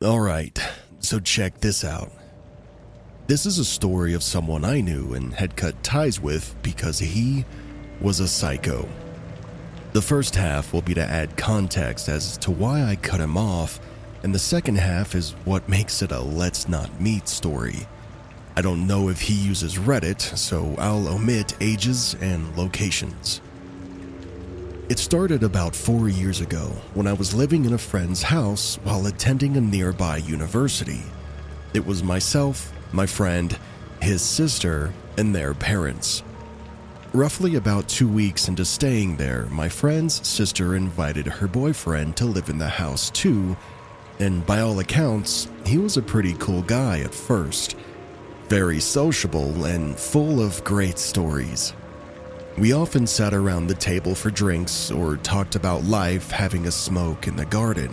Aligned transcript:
All 0.00 0.20
right, 0.20 0.56
so 1.00 1.18
check 1.18 1.58
this 1.58 1.82
out. 1.82 2.12
This 3.26 3.46
is 3.46 3.58
a 3.58 3.64
story 3.64 4.14
of 4.14 4.22
someone 4.22 4.64
I 4.64 4.80
knew 4.80 5.14
and 5.14 5.34
had 5.34 5.56
cut 5.56 5.82
ties 5.82 6.20
with 6.20 6.54
because 6.62 7.00
he 7.00 7.44
was 8.00 8.20
a 8.20 8.28
psycho. 8.28 8.88
The 9.94 10.00
first 10.02 10.36
half 10.36 10.72
will 10.72 10.82
be 10.82 10.94
to 10.94 11.02
add 11.02 11.36
context 11.36 12.08
as 12.08 12.38
to 12.38 12.52
why 12.52 12.84
I 12.84 12.94
cut 12.94 13.18
him 13.18 13.36
off, 13.36 13.80
and 14.22 14.32
the 14.32 14.38
second 14.38 14.78
half 14.78 15.16
is 15.16 15.32
what 15.44 15.68
makes 15.68 16.00
it 16.00 16.12
a 16.12 16.20
let's 16.20 16.68
not 16.68 17.00
meet 17.00 17.26
story. 17.26 17.88
I 18.54 18.62
don't 18.62 18.86
know 18.86 19.08
if 19.08 19.20
he 19.20 19.34
uses 19.34 19.78
Reddit, 19.78 20.20
so 20.20 20.76
I'll 20.78 21.08
omit 21.08 21.56
ages 21.60 22.14
and 22.20 22.56
locations. 22.56 23.40
It 24.88 24.98
started 24.98 25.42
about 25.42 25.76
four 25.76 26.08
years 26.08 26.40
ago 26.40 26.72
when 26.94 27.06
I 27.06 27.12
was 27.12 27.34
living 27.34 27.66
in 27.66 27.74
a 27.74 27.78
friend's 27.78 28.22
house 28.22 28.76
while 28.84 29.06
attending 29.06 29.58
a 29.58 29.60
nearby 29.60 30.16
university. 30.16 31.02
It 31.74 31.84
was 31.84 32.02
myself, 32.02 32.72
my 32.90 33.04
friend, 33.04 33.58
his 34.00 34.22
sister, 34.22 34.94
and 35.18 35.34
their 35.34 35.52
parents. 35.52 36.22
Roughly 37.12 37.56
about 37.56 37.86
two 37.86 38.08
weeks 38.08 38.48
into 38.48 38.64
staying 38.64 39.18
there, 39.18 39.44
my 39.50 39.68
friend's 39.68 40.26
sister 40.26 40.74
invited 40.74 41.26
her 41.26 41.48
boyfriend 41.48 42.16
to 42.16 42.24
live 42.24 42.48
in 42.48 42.56
the 42.56 42.68
house 42.68 43.10
too, 43.10 43.58
and 44.18 44.46
by 44.46 44.60
all 44.60 44.78
accounts, 44.78 45.48
he 45.66 45.76
was 45.76 45.98
a 45.98 46.02
pretty 46.02 46.32
cool 46.38 46.62
guy 46.62 47.00
at 47.00 47.14
first. 47.14 47.76
Very 48.48 48.80
sociable 48.80 49.66
and 49.66 49.98
full 49.98 50.40
of 50.40 50.64
great 50.64 50.98
stories. 50.98 51.74
We 52.58 52.72
often 52.72 53.06
sat 53.06 53.34
around 53.34 53.68
the 53.68 53.74
table 53.74 54.16
for 54.16 54.32
drinks 54.32 54.90
or 54.90 55.16
talked 55.16 55.54
about 55.54 55.84
life 55.84 56.32
having 56.32 56.66
a 56.66 56.72
smoke 56.72 57.28
in 57.28 57.36
the 57.36 57.44
garden. 57.44 57.92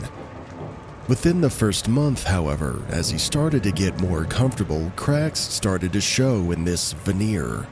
Within 1.07 1.41
the 1.41 1.51
first 1.51 1.87
month, 1.87 2.23
however, 2.23 2.81
as 2.89 3.11
he 3.11 3.19
started 3.19 3.61
to 3.61 3.71
get 3.71 4.01
more 4.01 4.25
comfortable, 4.25 4.91
cracks 4.95 5.39
started 5.39 5.93
to 5.93 6.01
show 6.01 6.49
in 6.49 6.63
this 6.63 6.93
veneer. 6.93 7.67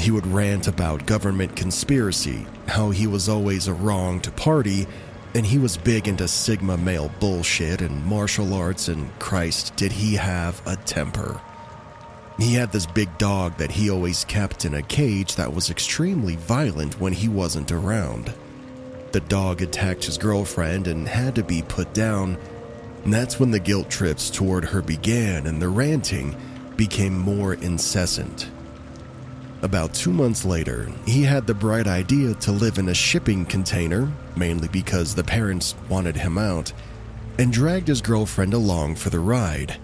He 0.00 0.10
would 0.10 0.26
rant 0.26 0.66
about 0.66 1.06
government 1.06 1.54
conspiracy, 1.54 2.44
how 2.66 2.90
he 2.90 3.06
was 3.06 3.28
always 3.28 3.68
a 3.68 3.72
wrong 3.72 4.18
to 4.22 4.32
party, 4.32 4.88
and 5.36 5.46
he 5.46 5.58
was 5.58 5.76
big 5.76 6.08
into 6.08 6.26
Sigma 6.26 6.76
male 6.76 7.12
bullshit 7.20 7.80
and 7.82 8.04
martial 8.04 8.52
arts, 8.52 8.88
and 8.88 9.16
Christ, 9.20 9.76
did 9.76 9.92
he 9.92 10.16
have 10.16 10.60
a 10.66 10.74
temper. 10.74 11.40
He 12.40 12.54
had 12.54 12.72
this 12.72 12.86
big 12.86 13.16
dog 13.18 13.58
that 13.58 13.70
he 13.70 13.90
always 13.90 14.24
kept 14.24 14.64
in 14.64 14.74
a 14.74 14.82
cage 14.82 15.36
that 15.36 15.52
was 15.52 15.68
extremely 15.68 16.36
violent 16.36 16.98
when 16.98 17.12
he 17.12 17.28
wasn't 17.28 17.70
around. 17.70 18.32
The 19.12 19.20
dog 19.20 19.60
attacked 19.60 20.04
his 20.04 20.16
girlfriend 20.16 20.86
and 20.86 21.06
had 21.06 21.34
to 21.34 21.42
be 21.42 21.60
put 21.60 21.92
down. 21.92 22.38
And 23.04 23.12
that's 23.12 23.38
when 23.38 23.50
the 23.50 23.58
guilt 23.58 23.90
trips 23.90 24.30
toward 24.30 24.64
her 24.64 24.80
began 24.80 25.46
and 25.46 25.60
the 25.60 25.68
ranting 25.68 26.34
became 26.76 27.18
more 27.18 27.54
incessant. 27.54 28.48
About 29.60 29.92
two 29.92 30.12
months 30.12 30.46
later, 30.46 30.90
he 31.04 31.22
had 31.22 31.46
the 31.46 31.52
bright 31.52 31.86
idea 31.86 32.32
to 32.34 32.52
live 32.52 32.78
in 32.78 32.88
a 32.88 32.94
shipping 32.94 33.44
container, 33.44 34.10
mainly 34.34 34.68
because 34.68 35.14
the 35.14 35.24
parents 35.24 35.74
wanted 35.90 36.16
him 36.16 36.38
out, 36.38 36.72
and 37.38 37.52
dragged 37.52 37.88
his 37.88 38.00
girlfriend 38.00 38.54
along 38.54 38.94
for 38.94 39.10
the 39.10 39.20
ride. 39.20 39.76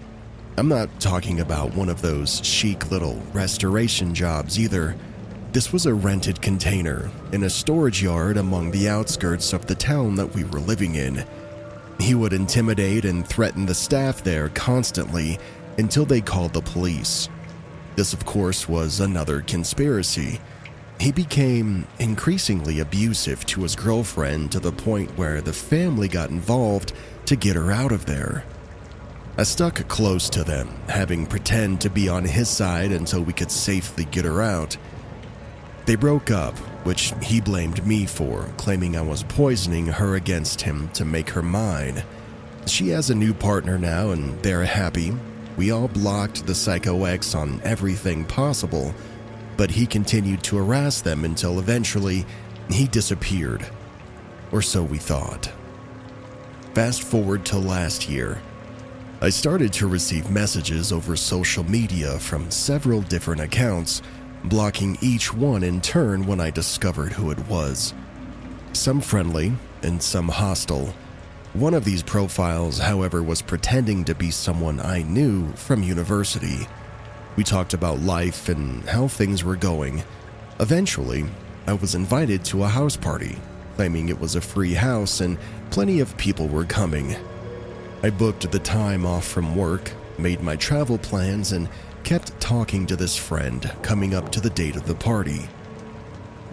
I'm 0.59 0.69
not 0.69 0.99
talking 0.99 1.39
about 1.39 1.75
one 1.75 1.87
of 1.87 2.01
those 2.01 2.43
chic 2.43 2.89
little 2.89 3.21
restoration 3.31 4.15
jobs 4.15 4.57
either. 4.57 4.95
This 5.51 5.71
was 5.71 5.85
a 5.85 5.93
rented 5.93 6.41
container 6.41 7.11
in 7.31 7.43
a 7.43 7.49
storage 7.49 8.01
yard 8.01 8.37
among 8.37 8.71
the 8.71 8.89
outskirts 8.89 9.53
of 9.53 9.67
the 9.67 9.75
town 9.75 10.15
that 10.15 10.33
we 10.33 10.43
were 10.45 10.59
living 10.59 10.95
in. 10.95 11.23
He 11.99 12.15
would 12.15 12.33
intimidate 12.33 13.05
and 13.05 13.25
threaten 13.25 13.67
the 13.67 13.75
staff 13.75 14.23
there 14.23 14.49
constantly 14.49 15.37
until 15.77 16.05
they 16.05 16.21
called 16.21 16.53
the 16.53 16.61
police. 16.61 17.29
This, 17.95 18.13
of 18.13 18.25
course, 18.25 18.67
was 18.67 18.99
another 18.99 19.41
conspiracy. 19.41 20.39
He 20.99 21.11
became 21.11 21.85
increasingly 21.99 22.79
abusive 22.79 23.45
to 23.45 23.61
his 23.61 23.75
girlfriend 23.75 24.51
to 24.53 24.59
the 24.59 24.71
point 24.71 25.15
where 25.19 25.39
the 25.39 25.53
family 25.53 26.07
got 26.07 26.31
involved 26.31 26.93
to 27.27 27.35
get 27.35 27.55
her 27.55 27.71
out 27.71 27.91
of 27.91 28.07
there. 28.07 28.43
I 29.39 29.43
stuck 29.43 29.87
close 29.87 30.31
to 30.31 30.43
them, 30.43 30.67
having 30.89 31.27
pretend 31.27 31.81
to 31.81 31.91
be 31.91 32.09
on 32.09 32.25
his 32.25 32.49
side 32.49 32.91
until 32.91 33.21
we 33.21 33.33
could 33.33 33.51
safely 33.51 34.05
get 34.05 34.25
her 34.25 34.41
out. 34.41 34.75
They 35.85 35.95
broke 35.95 36.31
up, 36.31 36.57
which 36.83 37.13
he 37.21 37.39
blamed 37.39 37.85
me 37.85 38.07
for, 38.07 38.49
claiming 38.57 38.97
I 38.97 39.01
was 39.01 39.21
poisoning 39.21 39.85
her 39.85 40.15
against 40.15 40.61
him 40.61 40.89
to 40.95 41.05
make 41.05 41.29
her 41.29 41.43
mine. 41.43 42.03
She 42.65 42.89
has 42.89 43.11
a 43.11 43.15
new 43.15 43.31
partner 43.31 43.77
now 43.77 44.09
and 44.09 44.41
they're 44.41 44.65
happy. 44.65 45.13
We 45.55 45.69
all 45.69 45.87
blocked 45.87 46.47
the 46.47 46.55
Psycho 46.55 47.05
ex 47.05 47.35
on 47.35 47.61
everything 47.63 48.25
possible, 48.25 48.95
but 49.55 49.69
he 49.69 49.85
continued 49.85 50.41
to 50.45 50.57
harass 50.57 51.01
them 51.01 51.23
until 51.23 51.59
eventually 51.59 52.25
he 52.71 52.87
disappeared. 52.87 53.67
Or 54.51 54.63
so 54.63 54.81
we 54.81 54.97
thought. 54.97 55.51
Fast 56.73 57.03
forward 57.03 57.45
to 57.45 57.59
last 57.59 58.09
year. 58.09 58.41
I 59.19 59.29
started 59.29 59.73
to 59.73 59.87
receive 59.87 60.29
messages 60.29 60.93
over 60.93 61.15
social 61.15 61.63
media 61.63 62.19
from 62.19 62.51
several 62.51 63.01
different 63.01 63.41
accounts, 63.41 64.03
blocking 64.43 64.95
each 65.01 65.33
one 65.33 65.63
in 65.63 65.81
turn 65.81 66.27
when 66.27 66.39
I 66.39 66.51
discovered 66.51 67.13
who 67.13 67.31
it 67.31 67.39
was. 67.47 67.95
Some 68.73 69.01
friendly 69.01 69.53
and 69.81 70.03
some 70.03 70.27
hostile. 70.27 70.93
One 71.53 71.73
of 71.73 71.83
these 71.83 72.03
profiles, 72.03 72.77
however, 72.77 73.23
was 73.23 73.41
pretending 73.41 74.05
to 74.05 74.13
be 74.13 74.29
someone 74.29 74.79
I 74.79 75.01
knew 75.01 75.51
from 75.53 75.81
university. 75.81 76.67
We 77.35 77.43
talked 77.43 77.73
about 77.73 78.01
life 78.01 78.49
and 78.49 78.87
how 78.87 79.07
things 79.07 79.43
were 79.43 79.55
going. 79.55 80.03
Eventually, 80.59 81.25
I 81.65 81.73
was 81.73 81.95
invited 81.95 82.45
to 82.45 82.65
a 82.65 82.67
house 82.67 82.95
party, 82.95 83.39
claiming 83.77 84.09
it 84.09 84.19
was 84.19 84.35
a 84.35 84.41
free 84.41 84.75
house 84.75 85.21
and 85.21 85.39
plenty 85.71 86.01
of 86.01 86.15
people 86.17 86.47
were 86.47 86.65
coming. 86.65 87.15
I 88.03 88.11
booked 88.11 88.51
the 88.51 88.59
time 88.59 89.05
off 89.05 89.25
from 89.25 89.55
work, 89.55 89.91
made 90.19 90.41
my 90.41 90.55
travel 90.55 90.99
plans, 90.99 91.51
and 91.51 91.67
kept 92.03 92.39
talking 92.39 92.85
to 92.87 92.95
this 92.95 93.17
friend 93.17 93.71
coming 93.81 94.13
up 94.13 94.31
to 94.33 94.39
the 94.39 94.51
date 94.51 94.75
of 94.75 94.85
the 94.85 94.95
party. 94.95 95.49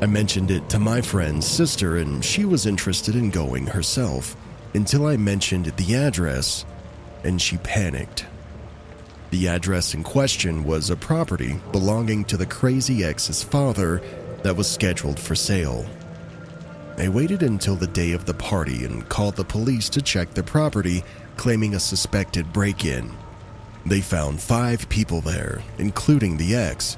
I 0.00 0.06
mentioned 0.06 0.50
it 0.50 0.68
to 0.70 0.78
my 0.78 1.02
friend's 1.02 1.46
sister, 1.46 1.98
and 1.98 2.24
she 2.24 2.44
was 2.44 2.66
interested 2.66 3.14
in 3.14 3.30
going 3.30 3.66
herself 3.66 4.36
until 4.74 5.06
I 5.06 5.16
mentioned 5.18 5.66
the 5.66 5.94
address, 5.94 6.64
and 7.22 7.40
she 7.40 7.58
panicked. 7.58 8.26
The 9.30 9.48
address 9.48 9.94
in 9.94 10.02
question 10.02 10.64
was 10.64 10.90
a 10.90 10.96
property 10.96 11.60
belonging 11.72 12.24
to 12.26 12.36
the 12.36 12.46
crazy 12.46 13.04
ex's 13.04 13.42
father 13.42 14.00
that 14.42 14.56
was 14.56 14.70
scheduled 14.70 15.20
for 15.20 15.34
sale. 15.34 15.86
I 16.96 17.08
waited 17.08 17.42
until 17.42 17.76
the 17.76 17.88
day 17.88 18.12
of 18.12 18.24
the 18.24 18.34
party 18.34 18.84
and 18.84 19.08
called 19.08 19.36
the 19.36 19.44
police 19.44 19.88
to 19.90 20.02
check 20.02 20.32
the 20.34 20.44
property 20.44 21.04
claiming 21.36 21.74
a 21.74 21.80
suspected 21.80 22.52
break 22.52 22.84
in. 22.84 23.10
They 23.86 24.00
found 24.00 24.40
five 24.40 24.88
people 24.88 25.20
there, 25.20 25.62
including 25.78 26.36
the 26.36 26.54
ex. 26.54 26.96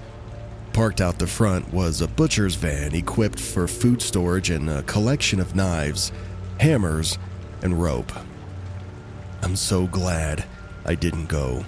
Parked 0.72 1.00
out 1.00 1.18
the 1.18 1.26
front 1.26 1.72
was 1.72 2.00
a 2.00 2.08
butcher's 2.08 2.54
van 2.54 2.94
equipped 2.94 3.40
for 3.40 3.66
food 3.66 4.02
storage 4.02 4.50
and 4.50 4.68
a 4.68 4.82
collection 4.82 5.40
of 5.40 5.56
knives, 5.56 6.12
hammers, 6.60 7.18
and 7.62 7.82
rope. 7.82 8.12
I'm 9.42 9.56
so 9.56 9.86
glad 9.86 10.44
I 10.84 10.94
didn't 10.94 11.26
go. 11.26 11.64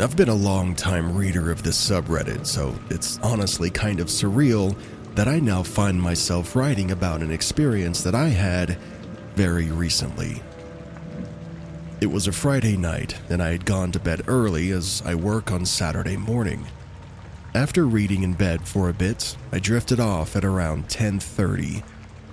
I've 0.00 0.16
been 0.16 0.30
a 0.30 0.34
long 0.34 0.74
time 0.74 1.14
reader 1.14 1.50
of 1.50 1.62
this 1.62 1.76
subreddit, 1.76 2.46
so 2.46 2.74
it's 2.88 3.18
honestly 3.18 3.68
kind 3.68 4.00
of 4.00 4.06
surreal 4.06 4.74
that 5.14 5.28
I 5.28 5.40
now 5.40 5.62
find 5.62 6.00
myself 6.00 6.56
writing 6.56 6.90
about 6.90 7.20
an 7.20 7.30
experience 7.30 8.02
that 8.04 8.14
I 8.14 8.28
had 8.28 8.78
very 9.34 9.70
recently. 9.70 10.42
It 12.00 12.06
was 12.06 12.26
a 12.26 12.32
Friday 12.32 12.78
night, 12.78 13.20
and 13.28 13.42
I 13.42 13.50
had 13.50 13.66
gone 13.66 13.92
to 13.92 14.00
bed 14.00 14.22
early 14.26 14.70
as 14.70 15.02
I 15.04 15.16
work 15.16 15.52
on 15.52 15.66
Saturday 15.66 16.16
morning. 16.16 16.66
After 17.54 17.84
reading 17.84 18.22
in 18.22 18.32
bed 18.32 18.66
for 18.66 18.88
a 18.88 18.94
bit, 18.94 19.36
I 19.52 19.58
drifted 19.58 20.00
off 20.00 20.34
at 20.34 20.46
around 20.46 20.88
10:30, 20.88 21.82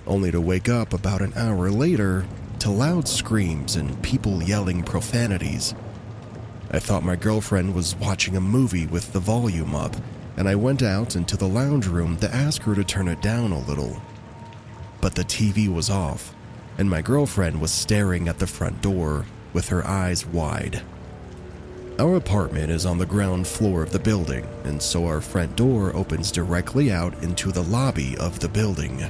only 0.06 0.30
to 0.30 0.40
wake 0.40 0.70
up 0.70 0.94
about 0.94 1.20
an 1.20 1.34
hour 1.36 1.70
later 1.70 2.24
to 2.60 2.70
loud 2.70 3.06
screams 3.06 3.76
and 3.76 4.00
people 4.00 4.42
yelling 4.42 4.82
profanities. 4.82 5.74
I 6.70 6.78
thought 6.78 7.02
my 7.02 7.16
girlfriend 7.16 7.74
was 7.74 7.96
watching 7.96 8.36
a 8.36 8.40
movie 8.40 8.86
with 8.86 9.12
the 9.12 9.20
volume 9.20 9.74
up, 9.74 9.96
and 10.36 10.48
I 10.48 10.54
went 10.54 10.82
out 10.82 11.16
into 11.16 11.36
the 11.36 11.48
lounge 11.48 11.86
room 11.86 12.16
to 12.18 12.34
ask 12.34 12.62
her 12.62 12.74
to 12.74 12.84
turn 12.84 13.08
it 13.08 13.22
down 13.22 13.52
a 13.52 13.60
little. 13.60 14.02
But 15.00 15.14
the 15.14 15.24
TV 15.24 15.72
was 15.72 15.88
off, 15.88 16.34
and 16.76 16.90
my 16.90 17.00
girlfriend 17.00 17.60
was 17.60 17.70
staring 17.70 18.28
at 18.28 18.38
the 18.38 18.46
front 18.46 18.82
door 18.82 19.24
with 19.52 19.68
her 19.68 19.86
eyes 19.86 20.26
wide. 20.26 20.82
Our 21.98 22.16
apartment 22.16 22.70
is 22.70 22.86
on 22.86 22.98
the 22.98 23.06
ground 23.06 23.48
floor 23.48 23.82
of 23.82 23.90
the 23.90 23.98
building, 23.98 24.46
and 24.64 24.80
so 24.80 25.06
our 25.06 25.20
front 25.20 25.56
door 25.56 25.96
opens 25.96 26.30
directly 26.30 26.92
out 26.92 27.20
into 27.24 27.50
the 27.50 27.64
lobby 27.64 28.16
of 28.18 28.38
the 28.38 28.48
building. 28.48 29.04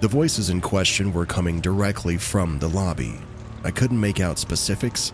The 0.00 0.08
voices 0.08 0.50
in 0.50 0.60
question 0.60 1.12
were 1.12 1.24
coming 1.24 1.60
directly 1.60 2.18
from 2.18 2.58
the 2.58 2.68
lobby. 2.68 3.14
I 3.64 3.70
couldn't 3.70 3.98
make 3.98 4.20
out 4.20 4.38
specifics. 4.38 5.12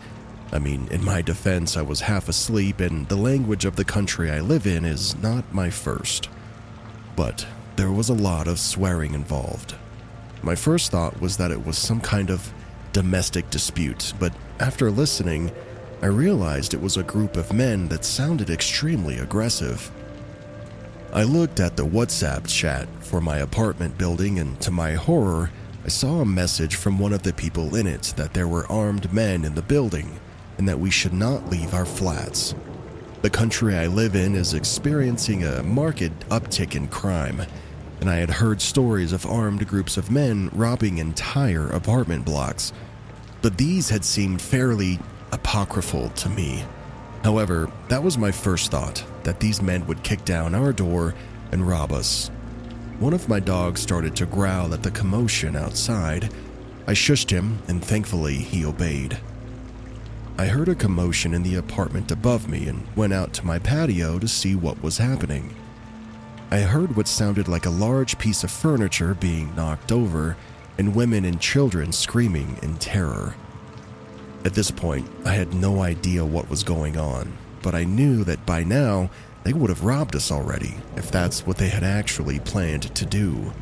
I 0.53 0.59
mean, 0.59 0.87
in 0.91 1.03
my 1.03 1.23
defense, 1.23 1.79
I 1.79 1.83
was 1.83 2.03
half 2.03 2.29
asleep, 2.29 2.79
and 2.79 3.09
the 3.09 3.17
language 3.17 3.65
of 3.65 3.77
the 3.77 3.87
country 3.87 4.31
I 4.31 4.41
live 4.41 4.67
in 4.67 4.85
is 4.85 5.17
not 5.17 5.55
my 5.55 5.71
first. 5.71 6.29
But 7.17 7.47
there 7.77 7.91
was 7.91 8.11
a 8.11 8.15
lot 8.15 8.47
of 8.47 8.59
swearing 8.59 9.15
involved. 9.15 9.75
My 10.43 10.55
first 10.55 10.91
thought 10.91 11.23
was 11.23 11.39
that 11.39 11.51
it 11.51 11.65
was 11.65 11.79
some 11.79 12.03
kind 12.03 12.29
of 12.29 12.53
domestic 12.93 13.49
dispute, 13.49 14.13
but 14.21 14.35
after 14.61 14.91
listening, 14.91 15.51
I 16.03 16.07
realized 16.07 16.75
it 16.75 16.83
was 16.83 16.99
a 16.99 17.03
group 17.03 17.39
of 17.39 17.55
men 17.55 17.89
that 17.89 18.05
sounded 18.05 18.51
extremely 18.51 19.17
aggressive. 19.19 19.91
I 21.15 21.23
looked 21.23 21.61
at 21.61 21.77
the 21.77 21.87
WhatsApp 21.87 22.47
chat 22.47 22.89
for 23.01 23.23
my 23.23 23.39
apartment 23.39 23.97
building, 23.97 24.39
and 24.39 24.61
to 24.61 24.71
my 24.71 24.93
horror, 24.93 25.51
I 25.83 25.89
saw 25.89 26.21
a 26.21 26.27
message 26.27 26.77
from 26.77 26.99
one 26.99 27.15
of 27.15 27.23
the 27.23 27.33
people 27.33 27.75
in 27.75 27.87
it 27.87 28.13
that 28.17 28.35
there 28.35 28.49
were 28.49 28.71
armed 28.71 29.13
men 29.15 29.47
in 29.47 29.55
the 29.55 29.63
building 29.63 30.19
and 30.59 30.69
that 30.69 30.79
we 30.79 30.91
should 30.91 31.13
not 31.13 31.51
leave 31.51 31.75
our 31.75 31.87
flats. 31.87 32.55
The 33.23 33.31
country 33.31 33.77
I 33.77 33.87
live 33.87 34.17
in 34.17 34.35
is 34.35 34.55
experiencing 34.55 35.45
a 35.45 35.63
marked 35.63 36.29
uptick 36.29 36.75
in 36.75 36.89
crime, 36.89 37.43
and 38.01 38.11
I 38.11 38.17
had 38.17 38.31
heard 38.31 38.61
stories 38.61 39.13
of 39.13 39.25
armed 39.25 39.69
groups 39.69 39.97
of 39.97 40.11
men 40.11 40.51
robbing 40.53 40.99
entire 40.99 41.69
apartment 41.69 42.25
blocks, 42.25 42.73
but 43.43 43.59
these 43.59 43.89
had 43.89 44.05
seemed 44.05 44.43
fairly 44.43 44.99
apocryphal 45.31 46.09
to 46.11 46.29
me. 46.29 46.65
However, 47.23 47.71
that 47.89 48.03
was 48.03 48.19
my 48.19 48.33
first 48.33 48.73
thought 48.73 49.05
that 49.23 49.39
these 49.39 49.63
men 49.63 49.87
would 49.87 50.03
kick 50.03 50.25
down 50.25 50.55
our 50.55 50.73
door 50.73 51.15
and 51.53 51.67
rob 51.67 51.93
us. 51.93 52.29
One 52.99 53.15
of 53.15 53.29
my 53.29 53.41
dogs 53.41 53.81
started 53.81 54.17
to 54.17 54.27
growl 54.27 54.75
at 54.75 54.83
the 54.83 54.91
commotion 54.91 55.55
outside. 55.55 56.33
I 56.87 56.93
shushed 56.93 57.31
him, 57.31 57.61
and 57.69 57.85
thankfully, 57.85 58.37
he 58.37 58.65
obeyed. 58.65 59.19
I 60.39 60.47
heard 60.47 60.69
a 60.69 60.75
commotion 60.75 61.35
in 61.35 61.43
the 61.43 61.57
apartment 61.57 62.11
above 62.11 62.49
me 62.49 62.67
and 62.67 62.87
went 62.97 63.13
out 63.13 63.33
to 63.35 63.47
my 63.47 63.59
patio 63.59 64.19
to 64.19 64.27
see 64.27 64.55
what 64.55 64.83
was 64.83 64.99
happening. 64.99 65.55
I 66.51 66.61
heard 66.61 66.97
what 66.97 67.07
sounded 67.07 67.49
like 67.49 67.67
a 67.67 67.71
large 67.71 68.19
piece 68.19 68.43
of 68.43 68.51
furniture 68.51 69.15
being 69.15 69.55
knocked 69.55 69.93
over 69.93 70.37
and 70.79 70.95
women 70.95 71.25
and 71.25 71.41
children 71.41 71.93
screaming 71.93 72.59
in 72.63 72.77
terror. 72.77 73.35
At 74.45 74.55
this 74.55 74.71
point, 74.71 75.09
I 75.25 75.35
had 75.35 75.55
no 75.55 75.81
idea 75.81 76.25
what 76.25 76.51
was 76.51 76.65
going 76.65 76.97
on, 76.97 77.37
but 77.63 77.75
I 77.75 77.85
knew 77.85 78.25
that 78.25 78.45
by 78.45 78.65
now 78.65 79.11
they 79.45 79.53
would 79.53 79.71
have 79.71 79.85
robbed 79.85 80.17
us 80.17 80.33
already 80.33 80.75
if 80.97 81.11
that's 81.11 81.47
what 81.47 81.59
they 81.59 81.69
had 81.69 81.85
actually 81.85 82.41
planned 82.41 82.95
to 82.95 83.05
do. 83.05 83.53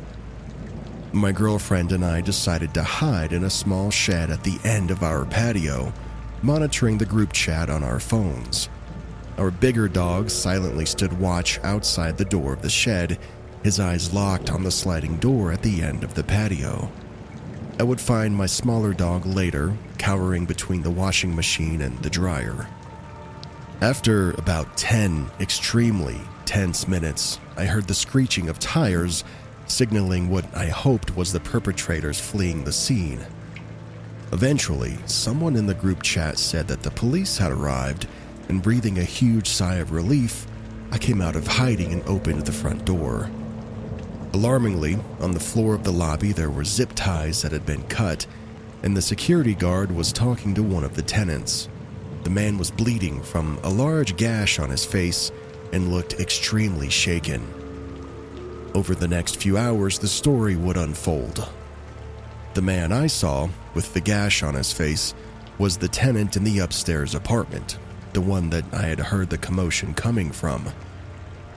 My 1.13 1.33
girlfriend 1.33 1.91
and 1.91 2.05
I 2.05 2.21
decided 2.21 2.73
to 2.73 2.83
hide 2.83 3.33
in 3.33 3.43
a 3.43 3.49
small 3.49 3.91
shed 3.91 4.31
at 4.31 4.43
the 4.43 4.57
end 4.63 4.89
of 4.89 5.03
our 5.03 5.25
patio, 5.25 5.93
monitoring 6.41 6.97
the 6.97 7.05
group 7.05 7.33
chat 7.33 7.69
on 7.69 7.83
our 7.83 7.99
phones. 7.99 8.69
Our 9.37 9.51
bigger 9.51 9.87
dog 9.87 10.29
silently 10.29 10.85
stood 10.85 11.19
watch 11.19 11.59
outside 11.63 12.17
the 12.17 12.25
door 12.25 12.53
of 12.53 12.61
the 12.61 12.69
shed, 12.69 13.17
his 13.63 13.79
eyes 13.79 14.13
locked 14.13 14.51
on 14.51 14.63
the 14.63 14.71
sliding 14.71 15.17
door 15.17 15.51
at 15.51 15.61
the 15.61 15.81
end 15.81 16.03
of 16.03 16.13
the 16.13 16.23
patio. 16.23 16.91
I 17.79 17.83
would 17.83 18.01
find 18.01 18.35
my 18.35 18.45
smaller 18.45 18.93
dog 18.93 19.25
later, 19.25 19.75
cowering 19.97 20.45
between 20.45 20.83
the 20.83 20.91
washing 20.91 21.35
machine 21.35 21.81
and 21.81 21.97
the 21.99 22.09
dryer. 22.09 22.67
After 23.81 24.31
about 24.31 24.77
10 24.77 25.31
extremely 25.39 26.21
tense 26.45 26.87
minutes, 26.87 27.39
I 27.57 27.65
heard 27.65 27.87
the 27.87 27.95
screeching 27.95 28.49
of 28.49 28.59
tires, 28.59 29.23
signaling 29.65 30.29
what 30.29 30.45
I 30.55 30.67
hoped 30.67 31.15
was 31.15 31.33
the 31.33 31.39
perpetrators 31.39 32.19
fleeing 32.19 32.63
the 32.63 32.73
scene. 32.73 33.25
Eventually, 34.33 34.97
someone 35.07 35.57
in 35.57 35.65
the 35.65 35.73
group 35.73 36.01
chat 36.01 36.39
said 36.39 36.67
that 36.69 36.83
the 36.83 36.91
police 36.91 37.37
had 37.37 37.51
arrived, 37.51 38.07
and 38.47 38.61
breathing 38.61 38.97
a 38.97 39.03
huge 39.03 39.47
sigh 39.47 39.75
of 39.75 39.91
relief, 39.91 40.47
I 40.91 40.97
came 40.97 41.21
out 41.21 41.35
of 41.35 41.47
hiding 41.47 41.91
and 41.91 42.03
opened 42.07 42.45
the 42.45 42.51
front 42.51 42.85
door. 42.85 43.29
Alarmingly, 44.33 44.97
on 45.19 45.31
the 45.31 45.39
floor 45.39 45.75
of 45.75 45.83
the 45.83 45.91
lobby, 45.91 46.31
there 46.31 46.49
were 46.49 46.63
zip 46.63 46.93
ties 46.95 47.41
that 47.41 47.51
had 47.51 47.65
been 47.65 47.83
cut, 47.83 48.25
and 48.83 48.95
the 48.95 49.01
security 49.01 49.53
guard 49.53 49.91
was 49.91 50.13
talking 50.13 50.55
to 50.55 50.63
one 50.63 50.85
of 50.85 50.95
the 50.95 51.01
tenants. 51.01 51.67
The 52.23 52.29
man 52.29 52.57
was 52.57 52.71
bleeding 52.71 53.21
from 53.21 53.59
a 53.63 53.69
large 53.69 54.15
gash 54.15 54.59
on 54.59 54.69
his 54.69 54.85
face 54.85 55.31
and 55.73 55.91
looked 55.91 56.19
extremely 56.19 56.89
shaken. 56.89 57.41
Over 58.73 58.95
the 58.95 59.07
next 59.07 59.41
few 59.41 59.57
hours, 59.57 59.99
the 59.99 60.07
story 60.07 60.55
would 60.55 60.77
unfold. 60.77 61.49
The 62.53 62.61
man 62.61 62.91
I 62.91 63.07
saw, 63.07 63.47
with 63.73 63.93
the 63.93 64.01
gash 64.01 64.43
on 64.43 64.55
his 64.55 64.73
face, 64.73 65.13
was 65.57 65.77
the 65.77 65.87
tenant 65.87 66.35
in 66.35 66.43
the 66.43 66.59
upstairs 66.59 67.15
apartment, 67.15 67.77
the 68.13 68.21
one 68.21 68.49
that 68.49 68.65
I 68.73 68.83
had 68.83 68.99
heard 68.99 69.29
the 69.29 69.37
commotion 69.37 69.93
coming 69.93 70.31
from. 70.31 70.67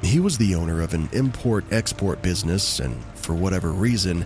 He 0.02 0.20
was 0.20 0.38
the 0.38 0.54
owner 0.54 0.82
of 0.82 0.94
an 0.94 1.08
import 1.12 1.64
export 1.72 2.22
business 2.22 2.78
and, 2.78 3.02
for 3.16 3.34
whatever 3.34 3.72
reason, 3.72 4.24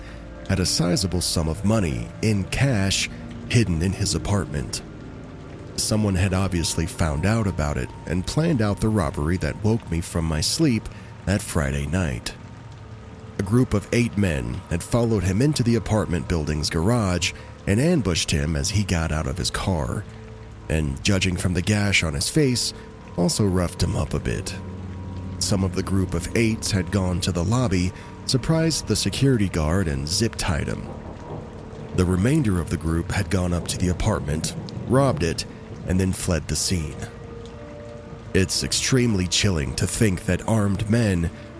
had 0.48 0.60
a 0.60 0.66
sizable 0.66 1.20
sum 1.20 1.48
of 1.48 1.64
money 1.64 2.08
in 2.20 2.44
cash 2.44 3.08
hidden 3.48 3.80
in 3.80 3.92
his 3.92 4.14
apartment. 4.14 4.82
Someone 5.76 6.16
had 6.16 6.34
obviously 6.34 6.86
found 6.86 7.24
out 7.24 7.46
about 7.46 7.78
it 7.78 7.88
and 8.06 8.26
planned 8.26 8.60
out 8.60 8.80
the 8.80 8.88
robbery 8.88 9.36
that 9.38 9.62
woke 9.64 9.90
me 9.90 10.00
from 10.00 10.24
my 10.24 10.40
sleep 10.40 10.86
that 11.24 11.40
Friday 11.40 11.86
night. 11.86 12.34
A 13.38 13.42
group 13.44 13.72
of 13.72 13.88
eight 13.92 14.18
men 14.18 14.60
had 14.68 14.82
followed 14.82 15.22
him 15.22 15.40
into 15.40 15.62
the 15.62 15.76
apartment 15.76 16.28
building's 16.28 16.70
garage 16.70 17.32
and 17.68 17.80
ambushed 17.80 18.30
him 18.30 18.56
as 18.56 18.70
he 18.70 18.82
got 18.82 19.12
out 19.12 19.28
of 19.28 19.38
his 19.38 19.50
car, 19.50 20.04
and 20.68 21.02
judging 21.04 21.36
from 21.36 21.54
the 21.54 21.62
gash 21.62 22.02
on 22.02 22.14
his 22.14 22.28
face, 22.28 22.74
also 23.16 23.44
roughed 23.44 23.82
him 23.82 23.94
up 23.94 24.12
a 24.12 24.18
bit. 24.18 24.56
Some 25.38 25.62
of 25.62 25.74
the 25.74 25.82
group 25.82 26.14
of 26.14 26.36
eights 26.36 26.72
had 26.72 26.90
gone 26.90 27.20
to 27.20 27.32
the 27.32 27.44
lobby, 27.44 27.92
surprised 28.26 28.86
the 28.86 28.96
security 28.96 29.48
guard, 29.48 29.86
and 29.86 30.08
zip 30.08 30.34
tied 30.36 30.66
him. 30.66 30.86
The 31.94 32.04
remainder 32.04 32.60
of 32.60 32.70
the 32.70 32.76
group 32.76 33.12
had 33.12 33.30
gone 33.30 33.52
up 33.52 33.68
to 33.68 33.78
the 33.78 33.88
apartment, 33.88 34.54
robbed 34.88 35.22
it, 35.22 35.44
and 35.86 35.98
then 35.98 36.12
fled 36.12 36.48
the 36.48 36.56
scene. 36.56 36.96
It's 38.34 38.62
extremely 38.62 39.26
chilling 39.26 39.74
to 39.76 39.86
think 39.86 40.26
that 40.26 40.46
armed 40.48 40.90
men 40.90 41.30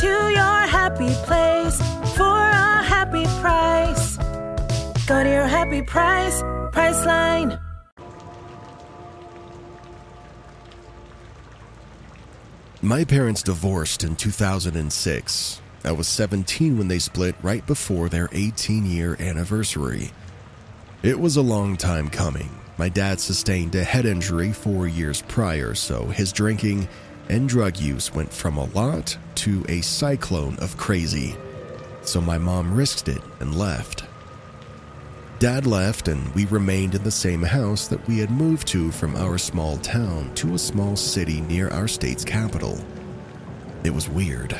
To 0.00 0.06
your 0.08 0.66
happy 0.66 1.14
place 1.24 1.78
for 2.16 2.24
a 2.24 2.82
happy 2.82 3.22
price. 3.40 4.16
Go 5.06 5.22
to 5.22 5.30
your 5.30 5.46
happy 5.46 5.82
price, 5.82 6.42
Priceline. 6.72 7.60
My 12.82 13.04
parents 13.04 13.44
divorced 13.44 14.02
in 14.02 14.16
2006. 14.16 15.60
I 15.84 15.92
was 15.92 16.08
17 16.08 16.76
when 16.76 16.88
they 16.88 16.98
split 16.98 17.36
right 17.40 17.64
before 17.64 18.08
their 18.08 18.28
18 18.32 18.86
year 18.86 19.16
anniversary. 19.20 20.10
It 21.04 21.20
was 21.20 21.36
a 21.36 21.42
long 21.42 21.76
time 21.76 22.10
coming. 22.10 22.50
My 22.78 22.88
dad 22.88 23.20
sustained 23.20 23.76
a 23.76 23.84
head 23.84 24.06
injury 24.06 24.52
four 24.52 24.88
years 24.88 25.22
prior, 25.22 25.72
so 25.74 26.06
his 26.06 26.32
drinking 26.32 26.88
and 27.28 27.48
drug 27.48 27.78
use 27.78 28.14
went 28.14 28.32
from 28.32 28.56
a 28.56 28.64
lot 28.66 29.16
to 29.36 29.64
a 29.68 29.80
cyclone 29.80 30.56
of 30.58 30.76
crazy. 30.76 31.36
So 32.02 32.20
my 32.20 32.38
mom 32.38 32.74
risked 32.74 33.08
it 33.08 33.22
and 33.40 33.56
left. 33.56 34.04
Dad 35.38 35.66
left, 35.66 36.08
and 36.08 36.32
we 36.34 36.46
remained 36.46 36.94
in 36.94 37.02
the 37.02 37.10
same 37.10 37.42
house 37.42 37.88
that 37.88 38.06
we 38.06 38.18
had 38.18 38.30
moved 38.30 38.68
to 38.68 38.90
from 38.92 39.16
our 39.16 39.36
small 39.36 39.76
town 39.78 40.32
to 40.36 40.54
a 40.54 40.58
small 40.58 40.96
city 40.96 41.40
near 41.42 41.68
our 41.70 41.88
state's 41.88 42.24
capital. 42.24 42.78
It 43.84 43.90
was 43.90 44.08
weird. 44.08 44.56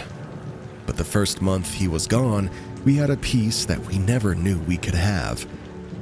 But 0.86 0.96
the 0.96 1.04
first 1.04 1.40
month 1.40 1.72
he 1.72 1.88
was 1.88 2.06
gone, 2.06 2.50
we 2.84 2.96
had 2.96 3.10
a 3.10 3.16
peace 3.16 3.64
that 3.64 3.80
we 3.86 3.98
never 3.98 4.34
knew 4.34 4.58
we 4.60 4.76
could 4.76 4.94
have. 4.94 5.46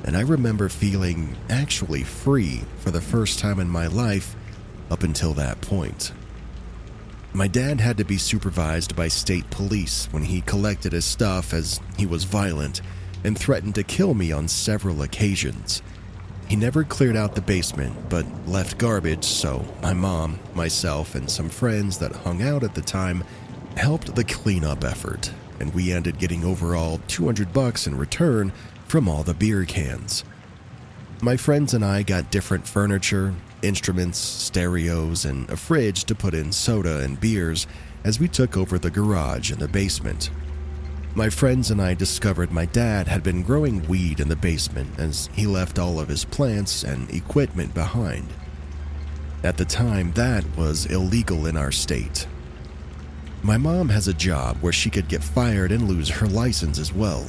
And 0.04 0.16
I 0.16 0.23
remember 0.23 0.69
feeling 0.69 1.37
actually 1.49 2.02
free 2.02 2.62
for 2.78 2.90
the 2.90 3.00
first 3.00 3.38
time 3.38 3.61
in 3.61 3.69
my 3.69 3.87
life 3.87 4.35
up 4.90 5.04
until 5.04 5.33
that 5.35 5.61
point. 5.61 6.12
My 7.34 7.48
dad 7.48 7.80
had 7.80 7.96
to 7.96 8.04
be 8.04 8.18
supervised 8.18 8.94
by 8.94 9.08
state 9.08 9.48
police 9.48 10.06
when 10.10 10.24
he 10.24 10.42
collected 10.42 10.92
his 10.92 11.06
stuff 11.06 11.54
as 11.54 11.80
he 11.96 12.04
was 12.04 12.24
violent 12.24 12.82
and 13.24 13.38
threatened 13.38 13.74
to 13.76 13.82
kill 13.82 14.12
me 14.12 14.32
on 14.32 14.48
several 14.48 15.00
occasions. 15.00 15.80
He 16.46 16.56
never 16.56 16.84
cleared 16.84 17.16
out 17.16 17.34
the 17.34 17.40
basement, 17.40 18.10
but 18.10 18.26
left 18.46 18.76
garbage, 18.76 19.24
so 19.24 19.64
my 19.82 19.94
mom, 19.94 20.40
myself, 20.54 21.14
and 21.14 21.30
some 21.30 21.48
friends 21.48 21.96
that 21.98 22.12
hung 22.12 22.42
out 22.42 22.62
at 22.62 22.74
the 22.74 22.82
time 22.82 23.24
helped 23.78 24.14
the 24.14 24.24
cleanup 24.24 24.84
effort, 24.84 25.32
and 25.58 25.72
we 25.72 25.90
ended 25.90 26.18
getting 26.18 26.44
overall 26.44 27.00
200 27.08 27.54
bucks 27.54 27.86
in 27.86 27.96
return 27.96 28.52
from 28.86 29.08
all 29.08 29.22
the 29.22 29.32
beer 29.32 29.64
cans. 29.64 30.22
My 31.22 31.38
friends 31.38 31.72
and 31.72 31.82
I 31.82 32.02
got 32.02 32.30
different 32.30 32.68
furniture, 32.68 33.34
instruments, 33.62 34.19
stereos, 34.19 35.25
and 35.25 35.49
a 35.50 35.57
fridge 35.57 36.04
to 36.04 36.14
put 36.14 36.35
in 36.35 36.52
soda 36.52 37.00
and 37.00 37.21
beers 37.21 37.66
as 38.04 38.21
we 38.21 38.28
took 38.28 38.57
over 38.57 38.78
the 38.78 38.90
garage 38.90 39.50
and 39.50 39.61
the 39.61 39.69
basement. 39.69 40.31
My 41.14 41.28
friends 41.28 41.71
and 41.71 41.81
I 41.81 41.95
discovered 41.95 42.50
my 42.50 42.64
dad 42.64 43.07
had 43.07 43.23
been 43.23 43.42
growing 43.42 43.87
weed 43.87 44.19
in 44.19 44.28
the 44.28 44.37
basement 44.37 44.99
as 44.99 45.28
he 45.35 45.47
left 45.47 45.78
all 45.78 46.00
of 46.00 46.09
his 46.09 46.25
plants 46.25 46.85
and 46.85 47.11
equipment 47.11 47.75
behind. 47.75 48.28
At 49.45 49.57
the 49.57 49.64
time, 49.64 50.12
that 50.12 50.45
was 50.57 50.87
illegal 50.87 51.47
in 51.47 51.57
our 51.57 51.73
state. 51.73 52.26
My 53.42 53.59
mom 53.59 53.88
has 53.88 54.09
a 54.09 54.14
job 54.14 54.57
where 54.61 54.73
she 54.73 54.88
could 54.88 55.09
get 55.09 55.23
fired 55.23 55.73
and 55.73 55.88
lose 55.88 56.09
her 56.09 56.28
license 56.28 56.78
as 56.78 56.92
well. 56.92 57.26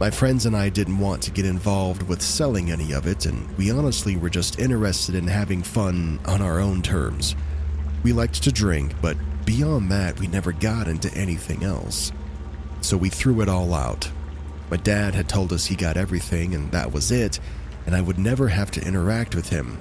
My 0.00 0.10
friends 0.10 0.46
and 0.46 0.56
I 0.56 0.70
didn't 0.70 0.98
want 0.98 1.22
to 1.24 1.30
get 1.30 1.44
involved 1.44 2.02
with 2.04 2.22
selling 2.22 2.70
any 2.70 2.92
of 2.92 3.06
it, 3.06 3.26
and 3.26 3.46
we 3.58 3.70
honestly 3.70 4.16
were 4.16 4.30
just 4.30 4.58
interested 4.58 5.14
in 5.14 5.26
having 5.26 5.62
fun 5.62 6.18
on 6.24 6.40
our 6.40 6.58
own 6.58 6.80
terms. 6.80 7.36
We 8.02 8.14
liked 8.14 8.42
to 8.44 8.50
drink, 8.50 8.94
but 9.02 9.18
beyond 9.44 9.92
that, 9.92 10.18
we 10.18 10.26
never 10.26 10.52
got 10.52 10.88
into 10.88 11.12
anything 11.14 11.62
else 11.62 12.12
so 12.80 12.96
we 12.96 13.10
threw 13.10 13.42
it 13.42 13.48
all 13.48 13.74
out. 13.74 14.10
My 14.70 14.76
dad 14.78 15.14
had 15.14 15.28
told 15.28 15.52
us 15.52 15.66
he 15.66 15.76
got 15.76 15.98
everything 15.98 16.54
and 16.54 16.72
that 16.72 16.92
was 16.92 17.10
it, 17.10 17.38
and 17.86 17.94
I 17.94 18.00
would 18.00 18.18
never 18.18 18.48
have 18.48 18.70
to 18.72 18.86
interact 18.86 19.34
with 19.34 19.50
him. 19.50 19.78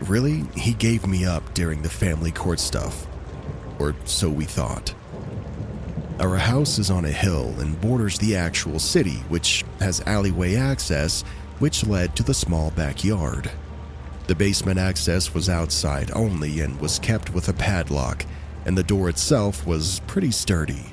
Really, 0.00 0.44
he 0.56 0.72
gave 0.72 1.06
me 1.06 1.24
up 1.24 1.54
during 1.54 1.82
the 1.82 1.88
family 1.88 2.32
court 2.32 2.58
stuff. 2.58 3.06
Or 3.78 3.94
so 4.04 4.28
we 4.28 4.44
thought. 4.44 4.94
Our 6.20 6.36
house 6.36 6.78
is 6.78 6.90
on 6.90 7.06
a 7.06 7.10
hill 7.10 7.54
and 7.60 7.80
borders 7.80 8.18
the 8.18 8.36
actual 8.36 8.78
city, 8.78 9.24
which 9.30 9.64
has 9.78 10.02
alleyway 10.02 10.54
access, 10.54 11.22
which 11.60 11.86
led 11.86 12.14
to 12.16 12.22
the 12.22 12.34
small 12.34 12.72
backyard. 12.72 13.50
The 14.26 14.34
basement 14.34 14.78
access 14.78 15.32
was 15.32 15.48
outside 15.48 16.10
only 16.14 16.60
and 16.60 16.78
was 16.78 16.98
kept 16.98 17.32
with 17.32 17.48
a 17.48 17.54
padlock, 17.54 18.26
and 18.66 18.76
the 18.76 18.82
door 18.82 19.08
itself 19.08 19.66
was 19.66 20.02
pretty 20.06 20.30
sturdy. 20.30 20.92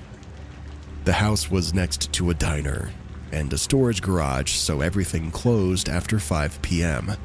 The 1.04 1.12
house 1.12 1.52
was 1.52 1.74
next 1.74 2.14
to 2.14 2.30
a 2.30 2.34
diner 2.34 2.94
and 3.34 3.52
a 3.52 3.58
storage 3.58 4.02
garage, 4.02 4.54
so 4.54 4.80
everything 4.80 5.30
closed 5.32 5.90
after 5.90 6.20
5 6.20 6.62
p.m. 6.62 7.18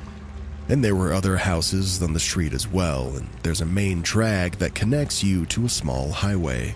And 0.68 0.84
there 0.84 0.96
were 0.96 1.12
other 1.12 1.36
houses 1.36 2.02
on 2.02 2.14
the 2.14 2.18
street 2.18 2.52
as 2.52 2.66
well, 2.66 3.14
and 3.14 3.28
there's 3.44 3.60
a 3.60 3.64
main 3.64 4.02
drag 4.02 4.56
that 4.56 4.74
connects 4.74 5.22
you 5.22 5.46
to 5.46 5.66
a 5.66 5.68
small 5.68 6.10
highway. 6.10 6.74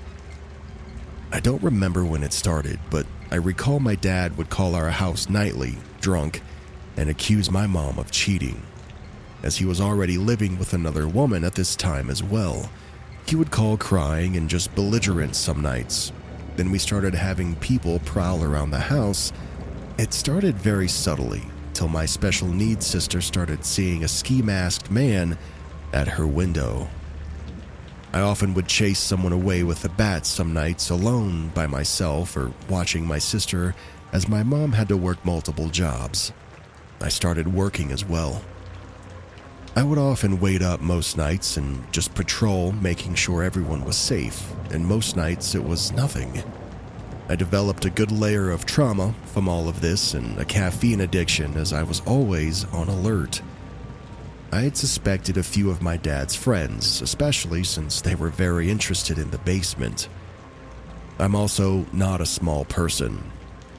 I 1.32 1.40
don't 1.40 1.62
remember 1.62 2.04
when 2.04 2.22
it 2.22 2.32
started, 2.32 2.78
but 2.90 3.06
I 3.30 3.36
recall 3.36 3.80
my 3.80 3.96
dad 3.96 4.38
would 4.38 4.48
call 4.48 4.74
our 4.74 4.90
house 4.90 5.28
nightly, 5.28 5.76
drunk, 6.00 6.40
and 6.96 7.10
accuse 7.10 7.50
my 7.50 7.66
mom 7.66 7.98
of 7.98 8.10
cheating. 8.10 8.62
As 9.42 9.56
he 9.56 9.64
was 9.64 9.80
already 9.80 10.18
living 10.18 10.58
with 10.58 10.72
another 10.72 11.08
woman 11.08 11.44
at 11.44 11.54
this 11.54 11.76
time 11.76 12.10
as 12.10 12.22
well, 12.22 12.70
he 13.26 13.36
would 13.36 13.50
call 13.50 13.76
crying 13.76 14.36
and 14.36 14.48
just 14.48 14.74
belligerent 14.74 15.34
some 15.34 15.60
nights, 15.60 16.12
then 16.56 16.70
we 16.70 16.78
started 16.78 17.14
having 17.14 17.54
people 17.56 17.98
prowl 18.00 18.42
around 18.42 18.70
the 18.70 18.78
house. 18.78 19.32
It 19.98 20.14
started 20.14 20.56
very 20.56 20.88
subtly 20.88 21.42
till 21.74 21.88
my 21.88 22.06
special 22.06 22.48
needs 22.48 22.86
sister 22.86 23.20
started 23.20 23.64
seeing 23.64 24.04
a 24.04 24.08
ski 24.08 24.40
masked 24.42 24.90
man 24.90 25.36
at 25.92 26.08
her 26.08 26.26
window. 26.26 26.88
I 28.12 28.20
often 28.20 28.54
would 28.54 28.68
chase 28.68 28.98
someone 28.98 29.32
away 29.32 29.62
with 29.62 29.84
a 29.84 29.88
bat 29.88 30.26
some 30.26 30.52
nights 30.52 30.90
alone 30.90 31.48
by 31.48 31.66
myself 31.66 32.36
or 32.36 32.52
watching 32.68 33.06
my 33.06 33.18
sister 33.18 33.74
as 34.12 34.28
my 34.28 34.42
mom 34.42 34.72
had 34.72 34.88
to 34.88 34.96
work 34.96 35.24
multiple 35.24 35.68
jobs. 35.68 36.32
I 37.00 37.08
started 37.08 37.52
working 37.52 37.92
as 37.92 38.04
well. 38.04 38.42
I 39.74 39.82
would 39.82 39.98
often 39.98 40.40
wait 40.40 40.62
up 40.62 40.80
most 40.80 41.18
nights 41.18 41.58
and 41.58 41.84
just 41.92 42.14
patrol, 42.14 42.72
making 42.72 43.14
sure 43.14 43.42
everyone 43.42 43.84
was 43.84 43.96
safe, 43.96 44.50
and 44.70 44.86
most 44.86 45.16
nights 45.16 45.54
it 45.54 45.62
was 45.62 45.92
nothing. 45.92 46.42
I 47.28 47.36
developed 47.36 47.84
a 47.84 47.90
good 47.90 48.10
layer 48.10 48.50
of 48.50 48.64
trauma 48.64 49.14
from 49.26 49.48
all 49.48 49.68
of 49.68 49.82
this 49.82 50.14
and 50.14 50.38
a 50.38 50.46
caffeine 50.46 51.02
addiction 51.02 51.56
as 51.56 51.74
I 51.74 51.82
was 51.82 52.00
always 52.06 52.64
on 52.66 52.88
alert. 52.88 53.42
I 54.56 54.62
had 54.62 54.76
suspected 54.78 55.36
a 55.36 55.42
few 55.42 55.68
of 55.68 55.82
my 55.82 55.98
dad's 55.98 56.34
friends, 56.34 57.02
especially 57.02 57.62
since 57.62 58.00
they 58.00 58.14
were 58.14 58.30
very 58.30 58.70
interested 58.70 59.18
in 59.18 59.30
the 59.30 59.36
basement. 59.38 60.08
I'm 61.18 61.34
also 61.34 61.84
not 61.92 62.22
a 62.22 62.26
small 62.26 62.64
person. 62.64 63.30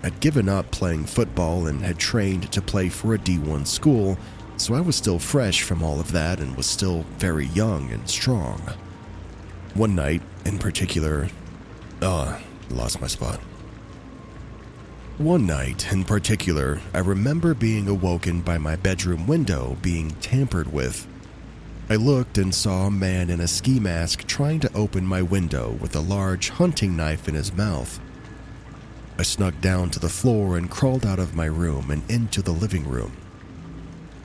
I'd 0.03 0.19
given 0.19 0.48
up 0.48 0.69
playing 0.69 1.07
football 1.07 1.65
and 1.65 1.81
had 1.81 1.98
trained 1.98 2.51
to 2.51 2.62
play 2.62 2.89
for 2.89 3.15
a 3.15 3.17
D1 3.17 3.65
school 3.65 4.19
so 4.57 4.75
I 4.75 4.81
was 4.81 4.96
still 4.96 5.17
fresh 5.17 5.63
from 5.63 5.81
all 5.81 6.00
of 6.00 6.12
that 6.12 6.39
and 6.39 6.55
was 6.55 6.67
still 6.67 7.05
very 7.17 7.48
young 7.48 7.91
and 7.91 8.07
strong. 8.07 8.62
One 9.74 9.96
night, 9.96 10.22
in 10.46 10.60
particular, 10.60 11.29
ah, 12.03 12.38
uh, 12.38 12.41
lost 12.69 13.01
my 13.01 13.07
spot. 13.07 13.39
One 15.17 15.47
night, 15.47 15.91
in 15.91 16.03
particular, 16.03 16.79
I 16.93 17.00
remember 17.00 17.55
being 17.55 17.88
awoken 17.88 18.41
by 18.41 18.59
my 18.59 18.75
bedroom 18.75 19.25
window 19.25 19.75
being 19.81 20.12
tampered 20.21 20.71
with. 20.71 21.07
I 21.89 21.95
looked 21.95 22.38
and 22.38 22.53
saw 22.53 22.86
a 22.86 22.91
man 22.91 23.31
in 23.31 23.39
a 23.39 23.47
ski 23.47 23.79
mask 23.79 24.27
trying 24.27 24.59
to 24.59 24.74
open 24.75 25.07
my 25.07 25.24
window 25.24 25.71
with 25.81 25.95
a 25.95 26.01
large 26.01 26.50
hunting 26.50 26.95
knife 26.95 27.27
in 27.27 27.33
his 27.33 27.51
mouth. 27.51 28.00
I 29.17 29.24
snuck 29.24 29.59
down 29.59 29.89
to 29.89 30.00
the 30.00 30.07
floor 30.07 30.55
and 30.55 30.69
crawled 30.69 31.03
out 31.03 31.17
of 31.17 31.36
my 31.36 31.45
room 31.45 31.89
and 31.89 32.07
into 32.12 32.43
the 32.43 32.51
living 32.51 32.88
room. 32.88 33.17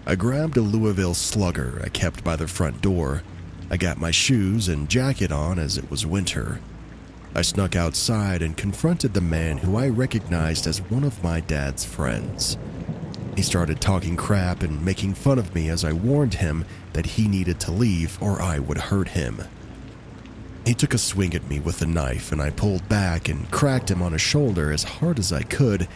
I 0.04 0.14
grabbed 0.14 0.58
a 0.58 0.60
Louisville 0.60 1.14
slugger 1.14 1.80
I 1.82 1.88
kept 1.88 2.22
by 2.22 2.36
the 2.36 2.46
front 2.46 2.82
door. 2.82 3.22
I 3.70 3.78
got 3.78 3.96
my 3.96 4.10
shoes 4.10 4.68
and 4.68 4.90
jacket 4.90 5.32
on 5.32 5.58
as 5.58 5.78
it 5.78 5.90
was 5.90 6.04
winter. 6.04 6.60
I 7.34 7.40
snuck 7.40 7.74
outside 7.74 8.42
and 8.42 8.56
confronted 8.56 9.14
the 9.14 9.22
man 9.22 9.58
who 9.58 9.76
I 9.76 9.88
recognized 9.88 10.66
as 10.66 10.82
one 10.82 11.02
of 11.02 11.24
my 11.24 11.40
dad's 11.40 11.84
friends. 11.84 12.58
He 13.36 13.42
started 13.42 13.80
talking 13.80 14.16
crap 14.16 14.62
and 14.62 14.84
making 14.84 15.14
fun 15.14 15.38
of 15.38 15.54
me 15.54 15.70
as 15.70 15.82
I 15.82 15.94
warned 15.94 16.34
him 16.34 16.66
that 16.92 17.06
he 17.06 17.28
needed 17.28 17.58
to 17.60 17.72
leave 17.72 18.22
or 18.22 18.42
I 18.42 18.58
would 18.58 18.76
hurt 18.76 19.08
him. 19.08 19.42
He 20.66 20.74
took 20.74 20.92
a 20.92 20.98
swing 20.98 21.34
at 21.34 21.48
me 21.48 21.58
with 21.58 21.80
a 21.80 21.86
knife 21.86 22.32
and 22.32 22.42
I 22.42 22.50
pulled 22.50 22.86
back 22.90 23.30
and 23.30 23.50
cracked 23.50 23.90
him 23.90 24.02
on 24.02 24.12
his 24.12 24.20
shoulder 24.20 24.70
as 24.70 24.84
hard 24.84 25.18
as 25.18 25.32
I 25.32 25.42
could, 25.42 25.88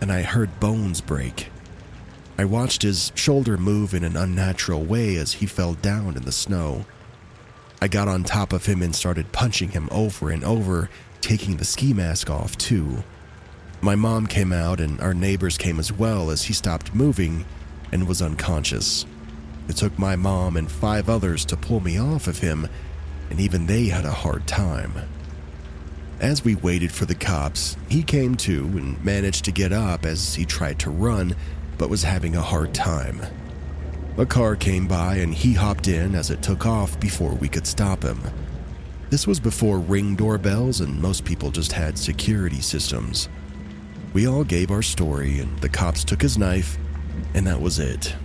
and 0.00 0.10
I 0.10 0.22
heard 0.22 0.58
bones 0.58 1.00
break. 1.00 1.50
I 2.36 2.44
watched 2.44 2.82
his 2.82 3.12
shoulder 3.14 3.56
move 3.56 3.94
in 3.94 4.02
an 4.02 4.16
unnatural 4.16 4.82
way 4.82 5.16
as 5.16 5.34
he 5.34 5.46
fell 5.46 5.74
down 5.74 6.16
in 6.16 6.24
the 6.24 6.32
snow. 6.32 6.84
I 7.82 7.88
got 7.88 8.08
on 8.08 8.24
top 8.24 8.52
of 8.52 8.66
him 8.66 8.82
and 8.82 8.94
started 8.94 9.32
punching 9.32 9.70
him 9.70 9.88
over 9.90 10.30
and 10.30 10.44
over, 10.44 10.90
taking 11.20 11.56
the 11.56 11.64
ski 11.64 11.94
mask 11.94 12.28
off 12.28 12.58
too. 12.58 13.02
My 13.80 13.94
mom 13.94 14.26
came 14.26 14.52
out 14.52 14.80
and 14.80 15.00
our 15.00 15.14
neighbors 15.14 15.56
came 15.56 15.78
as 15.78 15.90
well 15.90 16.30
as 16.30 16.44
he 16.44 16.52
stopped 16.52 16.94
moving 16.94 17.46
and 17.90 18.06
was 18.06 18.20
unconscious. 18.20 19.06
It 19.68 19.76
took 19.76 19.98
my 19.98 20.14
mom 20.16 20.56
and 20.56 20.70
five 20.70 21.08
others 21.08 21.46
to 21.46 21.56
pull 21.56 21.80
me 21.80 21.98
off 21.98 22.26
of 22.26 22.40
him, 22.40 22.68
and 23.30 23.40
even 23.40 23.66
they 23.66 23.86
had 23.86 24.04
a 24.04 24.10
hard 24.10 24.46
time. 24.46 24.92
As 26.20 26.44
we 26.44 26.54
waited 26.56 26.92
for 26.92 27.06
the 27.06 27.14
cops, 27.14 27.78
he 27.88 28.02
came 28.02 28.34
to 28.38 28.64
and 28.66 29.02
managed 29.02 29.46
to 29.46 29.52
get 29.52 29.72
up 29.72 30.04
as 30.04 30.34
he 30.34 30.44
tried 30.44 30.78
to 30.80 30.90
run, 30.90 31.34
but 31.78 31.88
was 31.88 32.02
having 32.02 32.36
a 32.36 32.42
hard 32.42 32.74
time. 32.74 33.22
A 34.18 34.26
car 34.26 34.56
came 34.56 34.86
by 34.86 35.16
and 35.16 35.34
he 35.34 35.52
hopped 35.52 35.88
in 35.88 36.14
as 36.14 36.30
it 36.30 36.42
took 36.42 36.66
off 36.66 36.98
before 37.00 37.34
we 37.34 37.48
could 37.48 37.66
stop 37.66 38.02
him. 38.02 38.20
This 39.08 39.26
was 39.26 39.40
before 39.40 39.78
ring 39.78 40.14
doorbells 40.14 40.80
and 40.80 41.00
most 41.00 41.24
people 41.24 41.50
just 41.50 41.72
had 41.72 41.98
security 41.98 42.60
systems. 42.60 43.28
We 44.12 44.26
all 44.26 44.42
gave 44.42 44.72
our 44.72 44.82
story, 44.82 45.38
and 45.38 45.56
the 45.60 45.68
cops 45.68 46.02
took 46.02 46.20
his 46.20 46.36
knife, 46.36 46.76
and 47.32 47.46
that 47.46 47.60
was 47.60 47.78
it. 47.78 48.16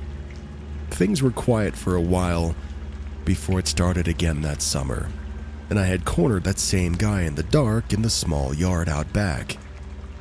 Things 0.90 1.22
were 1.22 1.32
quiet 1.32 1.76
for 1.76 1.96
a 1.96 2.02
while 2.02 2.56
before 3.24 3.60
it 3.60 3.68
started 3.68 4.08
again 4.08 4.42
that 4.42 4.64
summer, 4.64 5.10
and 5.70 5.80
I 5.80 5.86
had 5.86 6.04
cornered 6.04 6.44
that 6.46 6.58
same 6.58 6.94
guy 6.94 7.22
in 7.22 7.36
the 7.36 7.44
dark 7.44 7.94
in 7.94 8.02
the 8.02 8.10
small 8.10 8.54
yard 8.54 8.90
out 8.90 9.14
back. 9.14 9.58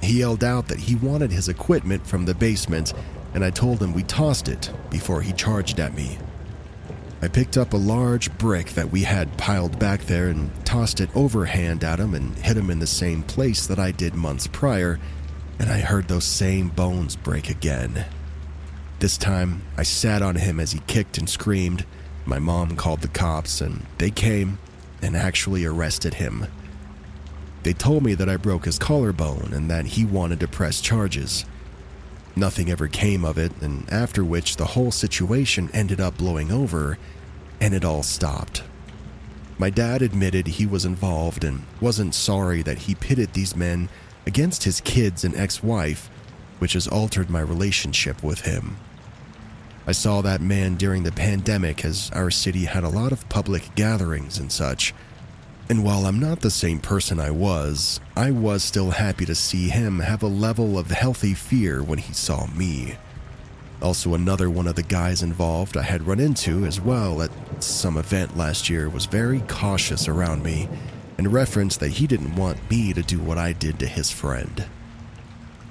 He 0.03 0.19
yelled 0.19 0.45
out 0.45 0.69
that 0.69 0.81
he 0.81 0.97
wanted 0.97 1.33
his 1.33 1.49
equipment 1.49 2.07
from 2.07 2.27
the 2.27 2.35
basement, 2.35 2.93
and 3.35 3.45
I 3.45 3.51
told 3.51 3.83
him 3.83 3.93
we 3.93 4.05
tossed 4.05 4.49
it 4.49 4.73
before 4.91 5.21
he 5.21 5.33
charged 5.33 5.81
at 5.81 5.95
me. 5.95 6.19
I 7.21 7.29
picked 7.29 7.57
up 7.57 7.73
a 7.73 7.79
large 7.79 8.37
brick 8.39 8.71
that 8.71 8.91
we 8.91 9.03
had 9.03 9.39
piled 9.39 9.79
back 9.79 10.03
there 10.03 10.29
and 10.29 10.51
tossed 10.65 11.01
it 11.01 11.15
overhand 11.17 11.83
at 11.83 11.99
him 11.99 12.15
and 12.15 12.37
hit 12.37 12.57
him 12.57 12.71
in 12.71 12.79
the 12.79 12.87
same 12.87 13.23
place 13.23 13.67
that 13.67 13.79
I 13.79 13.91
did 13.91 14.15
months 14.15 14.47
prior, 14.47 15.01
and 15.59 15.71
I 15.71 15.79
heard 15.79 16.07
those 16.07 16.25
same 16.25 16.69
bones 16.69 17.17
break 17.17 17.49
again. 17.49 18.05
This 19.01 19.17
time, 19.17 19.63
I 19.77 19.83
sat 19.83 20.23
on 20.23 20.37
him 20.37 20.61
as 20.61 20.73
he 20.73 20.81
kicked 20.87 21.19
and 21.19 21.29
screamed. 21.29 21.85
My 22.27 22.39
mom 22.39 22.77
called 22.77 23.01
the 23.01 23.09
cops, 23.09 23.61
and 23.61 23.87
they 23.99 24.11
came 24.11 24.59
and 25.03 25.17
actually 25.17 25.65
arrested 25.65 26.15
him. 26.15 26.47
They 27.63 27.73
told 27.73 28.03
me 28.05 28.15
that 28.15 28.29
I 28.29 28.37
broke 28.37 28.67
his 28.67 28.79
collarbone 28.79 29.53
and 29.55 29.71
that 29.71 29.87
he 29.87 30.05
wanted 30.05 30.41
to 30.41 30.49
press 30.49 30.81
charges. 30.81 31.47
Nothing 32.37 32.71
ever 32.71 32.89
came 32.89 33.25
of 33.25 33.39
it, 33.39 33.53
and 33.61 33.91
after 33.93 34.25
which 34.25 34.57
the 34.57 34.67
whole 34.67 34.91
situation 34.91 35.71
ended 35.73 36.01
up 36.01 36.17
blowing 36.17 36.51
over 36.51 36.99
and 37.61 37.73
it 37.73 37.85
all 37.85 38.03
stopped. 38.03 38.63
My 39.57 39.71
dad 39.71 40.03
admitted 40.03 40.47
he 40.47 40.67
was 40.67 40.85
involved 40.85 41.45
and 41.45 41.65
wasn't 41.81 42.15
sorry 42.15 42.63
that 42.63 42.79
he 42.79 42.95
pitted 42.97 43.33
these 43.33 43.55
men 43.55 43.89
against 44.27 44.65
his 44.65 44.81
kids 44.81 45.23
and 45.23 45.37
ex 45.37 45.63
wife, 45.63 46.11
which 46.59 46.73
has 46.73 46.89
altered 46.89 47.31
my 47.31 47.41
relationship 47.41 48.23
with 48.23 48.41
him. 48.41 48.77
I 49.87 49.93
saw 49.93 50.23
that 50.23 50.41
man 50.41 50.75
during 50.75 51.05
the 51.05 51.13
pandemic 51.13 51.85
as 51.85 52.11
our 52.13 52.31
city 52.31 52.65
had 52.65 52.85
a 52.85 52.89
lot 52.89 53.13
of 53.13 53.29
public 53.29 53.75
gatherings 53.75 54.39
and 54.39 54.51
such 54.51 54.93
and 55.69 55.83
while 55.83 56.05
I'm 56.05 56.21
not 56.21 56.41
the 56.41 56.51
same 56.51 56.79
person 56.79 57.19
I 57.19 57.31
was, 57.31 57.99
I 58.17 58.31
was 58.31 58.63
still 58.63 58.91
happy 58.91 59.25
to 59.25 59.35
see 59.35 59.69
him 59.69 60.01
have 60.01 60.23
a 60.23 60.27
level 60.27 60.79
of 60.79 60.91
healthy 60.91 61.33
fear 61.33 61.83
when 61.83 61.99
he 61.99 62.13
saw 62.13 62.47
me. 62.49 62.97
Also, 63.81 64.15
another 64.15 64.51
one 64.51 64.67
of 64.67 64.75
the 64.75 64.83
guys 64.83 65.23
involved 65.23 65.77
I 65.77 65.83
had 65.83 66.07
run 66.07 66.21
into 66.21 66.65
as 66.65 66.81
well 66.81 67.23
at 67.23 67.31
some 67.63 67.97
event 67.97 68.37
last 68.37 68.69
year 68.69 68.89
was 68.89 69.07
very 69.07 69.41
cautious 69.49 70.07
around 70.07 70.43
me 70.43 70.69
and 71.17 71.33
referenced 71.33 71.81
that 71.81 71.93
he 71.93 72.07
didn't 72.07 72.37
want 72.37 72.71
me 72.71 72.93
to 72.93 73.03
do 73.03 73.19
what 73.19 73.39
I 73.39 73.53
did 73.53 73.79
to 73.79 73.87
his 73.87 74.11
friend. 74.11 74.67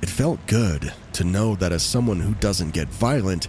It 0.01 0.09
felt 0.09 0.45
good 0.47 0.93
to 1.13 1.23
know 1.23 1.55
that 1.55 1.71
as 1.71 1.83
someone 1.83 2.19
who 2.19 2.33
doesn't 2.35 2.73
get 2.73 2.87
violent, 2.87 3.47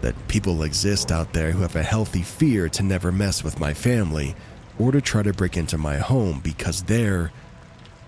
that 0.00 0.28
people 0.28 0.62
exist 0.62 1.10
out 1.12 1.32
there 1.32 1.52
who 1.52 1.62
have 1.62 1.76
a 1.76 1.82
healthy 1.82 2.22
fear 2.22 2.68
to 2.70 2.82
never 2.82 3.10
mess 3.10 3.42
with 3.42 3.60
my 3.60 3.74
family 3.74 4.34
or 4.78 4.92
to 4.92 5.00
try 5.00 5.22
to 5.22 5.32
break 5.32 5.56
into 5.56 5.76
my 5.76 5.96
home 5.96 6.40
because 6.40 6.84
there 6.84 7.32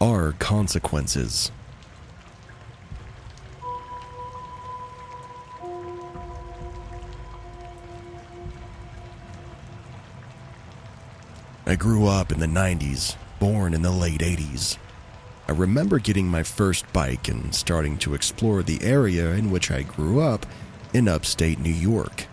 are 0.00 0.32
consequences. 0.32 1.50
I 11.66 11.76
grew 11.76 12.06
up 12.06 12.32
in 12.32 12.40
the 12.40 12.46
90s, 12.46 13.14
born 13.38 13.74
in 13.74 13.82
the 13.82 13.92
late 13.92 14.20
80s. 14.20 14.76
I 15.46 15.52
remember 15.52 15.98
getting 15.98 16.26
my 16.26 16.42
first 16.42 16.90
bike 16.92 17.28
and 17.28 17.54
starting 17.54 17.96
to 17.98 18.14
explore 18.14 18.62
the 18.62 18.82
area 18.82 19.30
in 19.32 19.50
which 19.50 19.70
I 19.70 19.82
grew 19.82 20.20
up 20.20 20.46
in 20.92 21.06
upstate 21.06 21.58
New 21.58 21.72
York. 21.72 22.26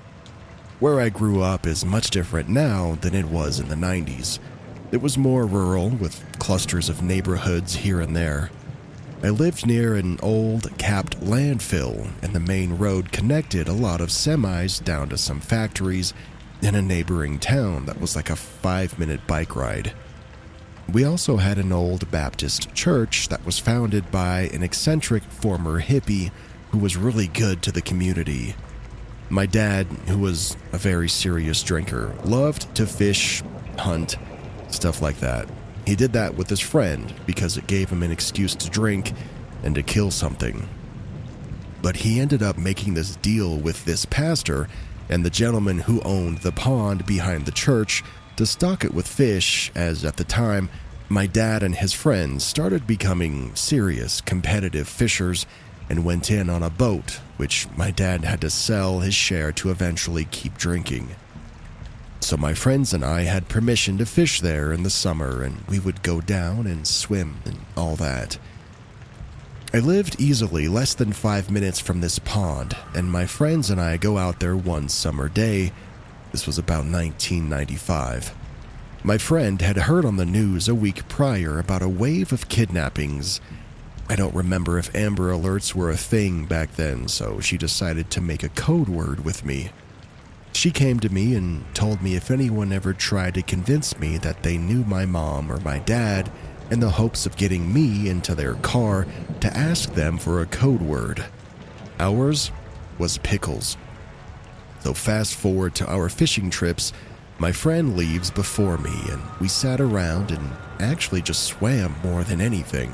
Where 0.79 0.99
I 0.99 1.09
grew 1.09 1.41
up 1.41 1.65
is 1.65 1.83
much 1.83 2.11
different 2.11 2.49
now 2.49 2.99
than 3.01 3.15
it 3.15 3.25
was 3.25 3.59
in 3.59 3.67
the 3.67 3.73
90s. 3.73 4.37
It 4.91 5.01
was 5.01 5.17
more 5.17 5.47
rural, 5.47 5.89
with 5.89 6.23
clusters 6.37 6.87
of 6.87 7.01
neighborhoods 7.01 7.77
here 7.77 7.99
and 7.99 8.15
there. 8.15 8.51
I 9.23 9.29
lived 9.29 9.65
near 9.65 9.95
an 9.95 10.19
old 10.21 10.77
capped 10.77 11.19
landfill, 11.19 12.11
and 12.21 12.31
the 12.31 12.39
main 12.39 12.77
road 12.77 13.11
connected 13.11 13.67
a 13.67 13.73
lot 13.73 14.01
of 14.01 14.09
semis 14.09 14.83
down 14.83 15.09
to 15.09 15.17
some 15.17 15.39
factories 15.39 16.13
in 16.61 16.75
a 16.75 16.81
neighboring 16.83 17.39
town 17.39 17.87
that 17.87 17.99
was 17.99 18.15
like 18.15 18.29
a 18.29 18.35
five 18.35 18.99
minute 18.99 19.25
bike 19.25 19.55
ride. 19.55 19.93
We 20.93 21.03
also 21.03 21.37
had 21.37 21.57
an 21.57 21.71
old 21.71 22.11
Baptist 22.11 22.71
church 22.75 23.29
that 23.29 23.43
was 23.43 23.57
founded 23.57 24.11
by 24.11 24.41
an 24.53 24.61
eccentric 24.61 25.23
former 25.23 25.81
hippie 25.81 26.29
who 26.69 26.77
was 26.77 26.95
really 26.95 27.27
good 27.27 27.63
to 27.63 27.71
the 27.71 27.81
community. 27.81 28.53
My 29.29 29.45
dad, 29.45 29.87
who 30.07 30.19
was 30.19 30.55
a 30.71 30.77
very 30.77 31.09
serious 31.09 31.61
drinker, 31.61 32.15
loved 32.23 32.73
to 32.75 32.85
fish, 32.85 33.43
hunt, 33.77 34.15
stuff 34.69 35.01
like 35.01 35.19
that. 35.19 35.49
He 35.85 35.95
did 35.95 36.13
that 36.13 36.35
with 36.35 36.49
his 36.49 36.59
friend 36.59 37.13
because 37.25 37.57
it 37.57 37.67
gave 37.67 37.89
him 37.89 38.03
an 38.03 38.11
excuse 38.11 38.55
to 38.55 38.69
drink 38.69 39.13
and 39.63 39.75
to 39.75 39.83
kill 39.83 40.11
something. 40.11 40.67
But 41.81 41.97
he 41.97 42.19
ended 42.19 42.41
up 42.41 42.57
making 42.57 42.93
this 42.93 43.15
deal 43.17 43.57
with 43.57 43.83
this 43.85 44.05
pastor 44.05 44.67
and 45.09 45.25
the 45.25 45.29
gentleman 45.29 45.79
who 45.79 46.01
owned 46.01 46.39
the 46.39 46.51
pond 46.51 47.05
behind 47.05 47.45
the 47.45 47.51
church 47.51 48.03
to 48.37 48.45
stock 48.45 48.83
it 48.83 48.93
with 48.93 49.07
fish, 49.07 49.71
as 49.75 50.05
at 50.05 50.17
the 50.17 50.23
time, 50.23 50.69
my 51.09 51.25
dad 51.25 51.63
and 51.63 51.75
his 51.75 51.93
friends 51.93 52.45
started 52.45 52.85
becoming 52.85 53.55
serious 53.55 54.21
competitive 54.21 54.87
fishers 54.87 55.45
and 55.89 56.05
went 56.05 56.29
in 56.29 56.49
on 56.49 56.63
a 56.63 56.69
boat, 56.69 57.19
which 57.37 57.67
my 57.75 57.91
dad 57.91 58.23
had 58.23 58.41
to 58.41 58.49
sell 58.49 58.99
his 58.99 59.15
share 59.15 59.51
to 59.53 59.71
eventually 59.71 60.25
keep 60.25 60.57
drinking. 60.57 61.15
So 62.19 62.35
my 62.35 62.53
friends 62.53 62.93
and 62.93 63.05
I 63.05 63.21
had 63.21 63.47
permission 63.47 63.97
to 63.99 64.05
fish 64.05 64.41
there 64.41 64.73
in 64.73 64.83
the 64.83 64.89
summer, 64.89 65.43
and 65.43 65.61
we 65.69 65.79
would 65.79 66.03
go 66.03 66.19
down 66.19 66.67
and 66.67 66.85
swim 66.85 67.37
and 67.45 67.59
all 67.77 67.95
that. 67.95 68.37
I 69.73 69.79
lived 69.79 70.19
easily 70.19 70.67
less 70.67 70.93
than 70.93 71.13
five 71.13 71.51
minutes 71.51 71.79
from 71.79 72.01
this 72.01 72.19
pond, 72.19 72.75
and 72.93 73.11
my 73.11 73.25
friends 73.25 73.69
and 73.69 73.79
I 73.79 73.97
go 73.97 74.17
out 74.17 74.39
there 74.39 74.57
one 74.57 74.89
summer 74.89 75.29
day. 75.29 75.71
This 76.31 76.47
was 76.47 76.57
about 76.57 76.85
1995. 76.85 78.33
My 79.03 79.17
friend 79.17 79.61
had 79.61 79.77
heard 79.77 80.03
on 80.03 80.17
the 80.17 80.25
news 80.25 80.67
a 80.67 80.75
week 80.75 81.07
prior 81.07 81.59
about 81.59 81.81
a 81.81 81.89
wave 81.89 82.33
of 82.33 82.49
kidnappings 82.49 83.39
I 84.09 84.15
don't 84.15 84.33
remember 84.33 84.79
if 84.79 84.95
Amber 84.95 85.31
Alerts 85.31 85.75
were 85.75 85.89
a 85.89 85.97
thing 85.97 86.45
back 86.45 86.75
then, 86.75 87.09
so 87.09 87.41
she 87.41 87.57
decided 87.57 88.09
to 88.11 88.21
make 88.21 88.41
a 88.41 88.49
code 88.49 88.87
word 88.87 89.25
with 89.25 89.43
me. 89.43 89.71
She 90.53 90.71
came 90.71 90.99
to 91.01 91.09
me 91.09 91.35
and 91.35 91.65
told 91.75 92.01
me 92.01 92.15
if 92.15 92.31
anyone 92.31 92.71
ever 92.71 92.93
tried 92.93 93.33
to 93.33 93.41
convince 93.41 93.99
me 93.99 94.17
that 94.19 94.43
they 94.43 94.57
knew 94.57 94.85
my 94.85 95.05
mom 95.05 95.51
or 95.51 95.59
my 95.59 95.79
dad 95.79 96.31
in 96.71 96.79
the 96.79 96.89
hopes 96.89 97.25
of 97.25 97.35
getting 97.35 97.73
me 97.73 98.09
into 98.09 98.33
their 98.33 98.55
car 98.55 99.05
to 99.41 99.57
ask 99.57 99.93
them 99.93 100.17
for 100.17 100.41
a 100.41 100.45
code 100.45 100.81
word. 100.81 101.25
Ours 101.99 102.49
was 102.97 103.17
pickles. 103.19 103.75
So, 104.79 104.93
fast 104.93 105.35
forward 105.35 105.75
to 105.75 105.91
our 105.91 106.07
fishing 106.07 106.49
trips, 106.49 106.93
my 107.39 107.51
friend 107.51 107.97
leaves 107.97 108.31
before 108.31 108.77
me, 108.77 108.95
and 109.09 109.21
we 109.41 109.47
sat 109.47 109.81
around 109.81 110.31
and 110.31 110.51
actually 110.79 111.21
just 111.21 111.43
swam 111.43 111.93
more 112.03 112.23
than 112.23 112.39
anything. 112.39 112.93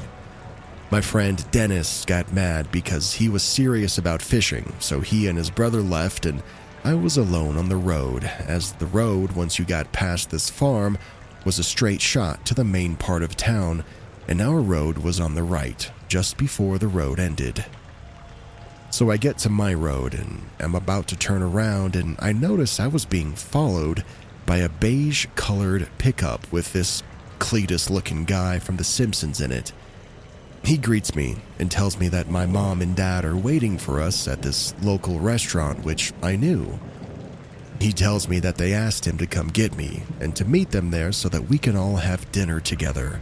My 0.94 1.02
friend 1.02 1.44
Dennis 1.50 2.06
got 2.06 2.34
mad 2.34 2.72
because 2.72 3.14
he 3.14 3.28
was 3.28 3.42
serious 3.42 3.98
about 3.98 4.22
fishing, 4.22 4.72
so 4.78 5.00
he 5.00 5.26
and 5.26 5.40
his 5.40 5.50
brother 5.50 5.82
left, 5.82 6.28
and 6.28 6.44
I 6.84 6.94
was 6.94 7.18
alone 7.18 7.58
on 7.58 7.68
the 7.68 7.78
road, 7.78 8.26
as 8.26 8.74
the 8.74 8.86
road, 8.86 9.32
once 9.32 9.58
you 9.58 9.66
got 9.66 9.92
past 9.92 10.30
this 10.30 10.52
farm, 10.52 11.00
was 11.46 11.58
a 11.58 11.64
straight 11.64 12.00
shot 12.00 12.46
to 12.46 12.54
the 12.54 12.64
main 12.64 12.96
part 12.96 13.24
of 13.24 13.36
town, 13.36 13.84
and 14.28 14.40
our 14.40 14.62
road 14.62 15.00
was 15.00 15.20
on 15.20 15.34
the 15.34 15.42
right, 15.42 15.90
just 16.10 16.38
before 16.38 16.78
the 16.78 16.88
road 16.88 17.20
ended. 17.20 17.66
So 18.92 19.10
I 19.10 19.18
get 19.18 19.40
to 19.40 19.50
my 19.50 19.74
road 19.74 20.14
and 20.14 20.44
am 20.60 20.76
about 20.76 21.08
to 21.08 21.16
turn 21.16 21.42
around, 21.42 21.96
and 21.96 22.18
I 22.20 22.34
notice 22.34 22.80
I 22.80 22.86
was 22.86 23.04
being 23.04 23.34
followed 23.34 24.06
by 24.46 24.58
a 24.58 24.70
beige 24.70 25.26
colored 25.34 25.90
pickup 25.98 26.52
with 26.52 26.72
this 26.72 27.02
Cletus 27.40 27.90
looking 27.90 28.26
guy 28.26 28.60
from 28.60 28.78
The 28.78 28.84
Simpsons 28.84 29.42
in 29.42 29.52
it. 29.52 29.74
He 30.64 30.78
greets 30.78 31.14
me 31.14 31.36
and 31.60 31.70
tells 31.70 32.00
me 32.00 32.08
that 32.10 32.30
my 32.30 32.46
mom 32.46 32.82
and 32.82 32.96
dad 32.96 33.26
are 33.26 33.36
waiting 33.36 33.78
for 33.78 34.00
us 34.02 34.30
at 34.30 34.42
this 34.42 34.74
local 34.82 35.20
restaurant, 35.20 35.84
which 35.84 36.14
I 36.22 36.38
knew. 36.38 36.80
He 37.82 37.92
tells 37.92 38.30
me 38.30 38.40
that 38.40 38.56
they 38.56 38.74
asked 38.74 39.06
him 39.06 39.18
to 39.18 39.28
come 39.28 39.48
get 39.48 39.76
me 39.76 40.04
and 40.22 40.34
to 40.38 40.46
meet 40.46 40.72
them 40.72 40.90
there 40.90 41.12
so 41.12 41.28
that 41.30 41.50
we 41.50 41.58
can 41.58 41.76
all 41.76 41.98
have 41.98 42.32
dinner 42.32 42.62
together. 42.62 43.20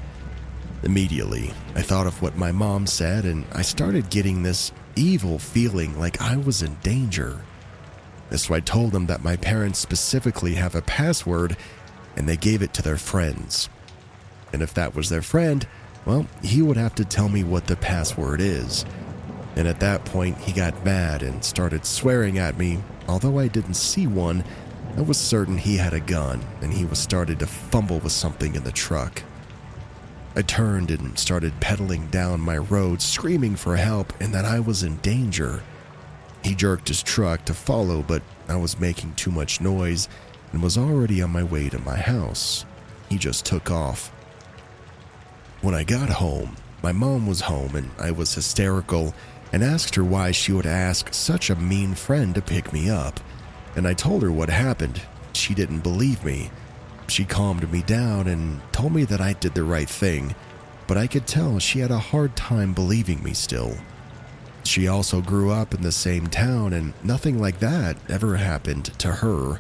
Immediately, 0.84 1.52
I 1.76 1.82
thought 1.82 2.06
of 2.06 2.22
what 2.22 2.38
my 2.38 2.52
mom 2.52 2.86
said 2.86 3.26
and 3.26 3.46
I 3.54 3.64
started 3.64 4.12
getting 4.12 4.44
this 4.44 4.72
evil 4.96 5.40
feeling 5.40 5.98
like 5.98 6.22
I 6.22 6.38
was 6.38 6.62
in 6.62 6.76
danger. 6.84 7.44
So 8.36 8.54
I 8.54 8.60
told 8.60 8.92
them 8.92 9.08
that 9.08 9.24
my 9.24 9.36
parents 9.36 9.80
specifically 9.80 10.54
have 10.56 10.76
a 10.76 10.82
password 10.84 11.58
and 12.16 12.30
they 12.30 12.38
gave 12.38 12.62
it 12.62 12.74
to 12.76 12.84
their 12.84 12.98
friends. 12.98 13.68
And 14.54 14.62
if 14.62 14.76
that 14.76 14.96
was 14.96 15.10
their 15.10 15.22
friend, 15.22 15.68
well, 16.06 16.26
he 16.42 16.62
would 16.62 16.78
have 16.78 16.96
to 16.96 17.06
tell 17.06 17.30
me 17.30 17.44
what 17.44 17.68
the 17.68 17.76
password 17.76 18.42
is. 18.42 18.86
And 19.56 19.68
at 19.68 19.80
that 19.82 20.06
point, 20.06 20.38
he 20.38 20.54
got 20.54 20.86
mad 20.86 21.24
and 21.24 21.44
started 21.44 21.86
swearing 21.86 22.38
at 22.38 22.58
me. 22.58 22.80
Although 23.08 23.40
I 23.40 23.48
didn't 23.48 23.74
see 23.76 24.08
one, 24.08 24.44
I 24.98 25.02
was 25.02 25.18
certain 25.18 25.58
he 25.58 25.78
had 25.78 25.94
a 25.94 26.00
gun 26.00 26.42
and 26.62 26.74
he 26.74 26.86
was 26.86 27.00
started 27.00 27.40
to 27.40 27.48
fumble 27.48 28.00
with 28.00 28.12
something 28.12 28.56
in 28.56 28.64
the 28.64 28.72
truck. 28.72 29.24
I 30.36 30.42
turned 30.42 30.92
and 30.92 31.20
started 31.20 31.60
pedaling 31.60 32.08
down 32.08 32.40
my 32.40 32.58
road, 32.58 33.02
screaming 33.02 33.56
for 33.56 33.76
help 33.76 34.14
and 34.22 34.34
that 34.34 34.46
I 34.46 34.60
was 34.60 34.84
in 34.84 34.98
danger. 34.98 35.62
He 36.44 36.56
jerked 36.56 36.88
his 36.88 37.04
truck 37.04 37.46
to 37.46 37.54
follow, 37.54 38.02
but 38.02 38.24
I 38.48 38.56
was 38.56 38.80
making 38.80 39.16
too 39.16 39.32
much 39.32 39.62
noise 39.62 40.08
and 40.52 40.64
was 40.64 40.78
already 40.78 41.22
on 41.22 41.32
my 41.32 41.44
way 41.44 41.70
to 41.70 41.80
my 41.80 41.98
house. 41.98 42.66
He 43.10 43.18
just 43.18 43.46
took 43.46 43.70
off. 43.70 44.12
When 45.62 45.76
I 45.76 45.84
got 45.84 46.10
home, 46.10 46.56
my 46.82 46.92
mom 46.92 47.28
was 47.28 47.42
home 47.42 47.76
and 47.76 47.92
I 48.00 48.12
was 48.12 48.34
hysterical 48.34 49.14
and 49.54 49.64
asked 49.64 49.96
her 49.96 50.04
why 50.04 50.32
she 50.32 50.52
would 50.52 50.66
ask 50.66 51.14
such 51.14 51.50
a 51.50 51.56
mean 51.56 51.94
friend 51.94 52.34
to 52.36 52.42
pick 52.42 52.74
me 52.74 52.90
up. 52.90 53.20
And 53.76 53.88
I 53.88 53.94
told 53.94 54.24
her 54.24 54.32
what 54.32 54.50
happened. 54.50 55.02
She 55.34 55.54
didn't 55.54 55.80
believe 55.80 56.24
me 56.26 56.50
she 57.12 57.26
calmed 57.26 57.70
me 57.70 57.82
down 57.82 58.28
and 58.28 58.62
told 58.72 58.94
me 58.94 59.04
that 59.04 59.20
I 59.20 59.34
did 59.34 59.54
the 59.54 59.66
right 59.66 59.90
thing, 59.90 60.34
but 60.88 60.98
I 60.98 61.08
could 61.08 61.28
tell 61.28 61.60
she 61.60 61.80
had 61.80 61.92
a 61.92 62.00
hard 62.00 62.38
time 62.38 62.74
believing 62.74 63.22
me 63.22 63.34
still. 63.34 63.76
She 64.64 64.88
also 64.88 65.20
grew 65.20 65.52
up 65.52 65.74
in 65.74 65.82
the 65.82 65.92
same 65.92 66.28
town, 66.28 66.72
and 66.72 66.94
nothing 67.04 67.38
like 67.38 67.60
that 67.60 67.98
ever 68.08 68.38
happened 68.38 68.98
to 69.00 69.12
her. 69.12 69.60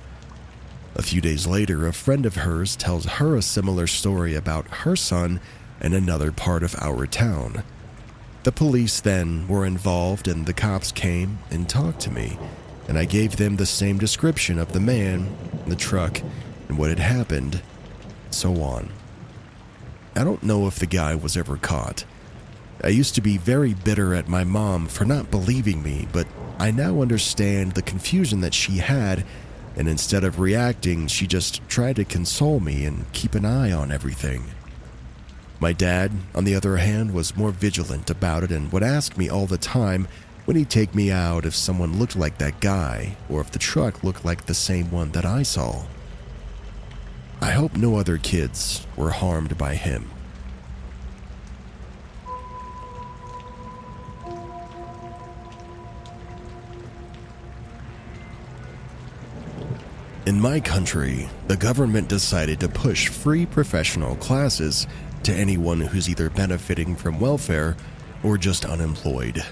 A 0.95 1.01
few 1.01 1.19
days 1.19 1.45
later, 1.45 1.87
a 1.87 1.93
friend 1.93 2.25
of 2.25 2.35
hers 2.35 2.77
tells 2.77 3.05
her 3.05 3.35
a 3.35 3.41
similar 3.41 3.85
story 3.85 4.33
about 4.33 4.67
her 4.69 4.95
son 4.95 5.41
in 5.81 5.93
another 5.93 6.31
part 6.31 6.63
of 6.63 6.75
our 6.79 7.05
town. 7.05 7.63
The 8.43 8.51
police 8.51 9.01
then 9.01 9.47
were 9.47 9.65
involved, 9.65 10.27
and 10.27 10.45
the 10.45 10.53
cops 10.53 10.91
came 10.91 11.39
and 11.49 11.67
talked 11.67 11.99
to 12.01 12.11
me, 12.11 12.37
and 12.87 12.97
I 12.97 13.05
gave 13.05 13.35
them 13.35 13.57
the 13.57 13.65
same 13.65 13.97
description 13.97 14.57
of 14.57 14.73
the 14.73 14.79
man, 14.79 15.35
the 15.67 15.75
truck, 15.75 16.21
and 16.67 16.77
what 16.77 16.89
had 16.89 16.99
happened, 16.99 17.61
so 18.29 18.61
on. 18.61 18.89
I 20.15 20.23
don't 20.23 20.43
know 20.43 20.67
if 20.67 20.79
the 20.79 20.85
guy 20.85 21.15
was 21.15 21.37
ever 21.37 21.57
caught. 21.57 22.05
I 22.83 22.87
used 22.87 23.13
to 23.15 23.21
be 23.21 23.37
very 23.37 23.73
bitter 23.73 24.15
at 24.15 24.27
my 24.27 24.43
mom 24.43 24.87
for 24.87 25.05
not 25.05 25.29
believing 25.29 25.83
me, 25.83 26.07
but 26.11 26.27
I 26.57 26.71
now 26.71 27.01
understand 27.01 27.73
the 27.73 27.81
confusion 27.81 28.41
that 28.41 28.53
she 28.53 28.77
had, 28.77 29.23
and 29.75 29.87
instead 29.87 30.23
of 30.23 30.39
reacting, 30.39 31.07
she 31.07 31.27
just 31.27 31.67
tried 31.67 31.97
to 31.97 32.05
console 32.05 32.59
me 32.59 32.85
and 32.85 33.11
keep 33.13 33.35
an 33.35 33.45
eye 33.45 33.71
on 33.71 33.91
everything. 33.91 34.45
My 35.61 35.73
dad, 35.73 36.11
on 36.33 36.43
the 36.43 36.55
other 36.55 36.77
hand, 36.77 37.13
was 37.13 37.37
more 37.37 37.51
vigilant 37.51 38.09
about 38.09 38.43
it 38.43 38.49
and 38.49 38.71
would 38.71 38.81
ask 38.81 39.15
me 39.15 39.29
all 39.29 39.45
the 39.45 39.59
time 39.59 40.07
when 40.45 40.57
he'd 40.57 40.71
take 40.71 40.95
me 40.95 41.11
out 41.11 41.45
if 41.45 41.55
someone 41.55 41.99
looked 41.99 42.15
like 42.15 42.39
that 42.39 42.59
guy 42.59 43.15
or 43.29 43.41
if 43.41 43.51
the 43.51 43.59
truck 43.59 44.03
looked 44.03 44.25
like 44.25 44.47
the 44.47 44.55
same 44.55 44.89
one 44.89 45.11
that 45.11 45.23
I 45.23 45.43
saw. 45.43 45.83
I 47.41 47.51
hope 47.51 47.77
no 47.77 47.97
other 47.97 48.17
kids 48.17 48.87
were 48.97 49.11
harmed 49.11 49.55
by 49.55 49.75
him. 49.75 50.09
In 60.25 60.39
my 60.39 60.59
country, 60.59 61.29
the 61.47 61.57
government 61.57 62.07
decided 62.07 62.59
to 62.61 62.69
push 62.69 63.09
free 63.09 63.45
professional 63.45 64.15
classes 64.15 64.87
to 65.23 65.33
anyone 65.33 65.81
who's 65.81 66.09
either 66.09 66.29
benefiting 66.29 66.95
from 66.95 67.19
welfare 67.19 67.75
or 68.23 68.37
just 68.37 68.65
unemployed. 68.65 69.43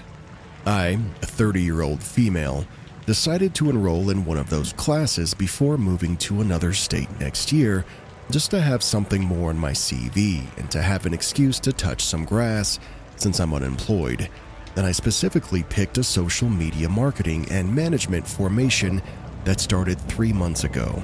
I, 0.66 0.98
a 1.22 1.26
30 1.26 1.62
year 1.62 1.82
old 1.82 2.02
female, 2.02 2.66
decided 3.06 3.54
to 3.56 3.70
enroll 3.70 4.10
in 4.10 4.24
one 4.24 4.36
of 4.36 4.50
those 4.50 4.72
classes 4.74 5.34
before 5.34 5.78
moving 5.78 6.16
to 6.18 6.40
another 6.40 6.72
state 6.72 7.08
next 7.18 7.50
year, 7.50 7.84
just 8.30 8.50
to 8.52 8.60
have 8.60 8.82
something 8.82 9.24
more 9.24 9.50
on 9.50 9.58
my 9.58 9.72
CV 9.72 10.44
and 10.58 10.70
to 10.70 10.80
have 10.80 11.06
an 11.06 11.14
excuse 11.14 11.58
to 11.60 11.72
touch 11.72 12.04
some 12.04 12.24
grass 12.24 12.78
since 13.16 13.40
I'm 13.40 13.54
unemployed. 13.54 14.28
And 14.76 14.86
I 14.86 14.92
specifically 14.92 15.64
picked 15.64 15.98
a 15.98 16.04
social 16.04 16.48
media 16.48 16.88
marketing 16.88 17.46
and 17.50 17.74
management 17.74 18.26
formation 18.26 19.02
that 19.44 19.60
started 19.60 19.98
three 20.02 20.32
months 20.32 20.64
ago. 20.64 21.02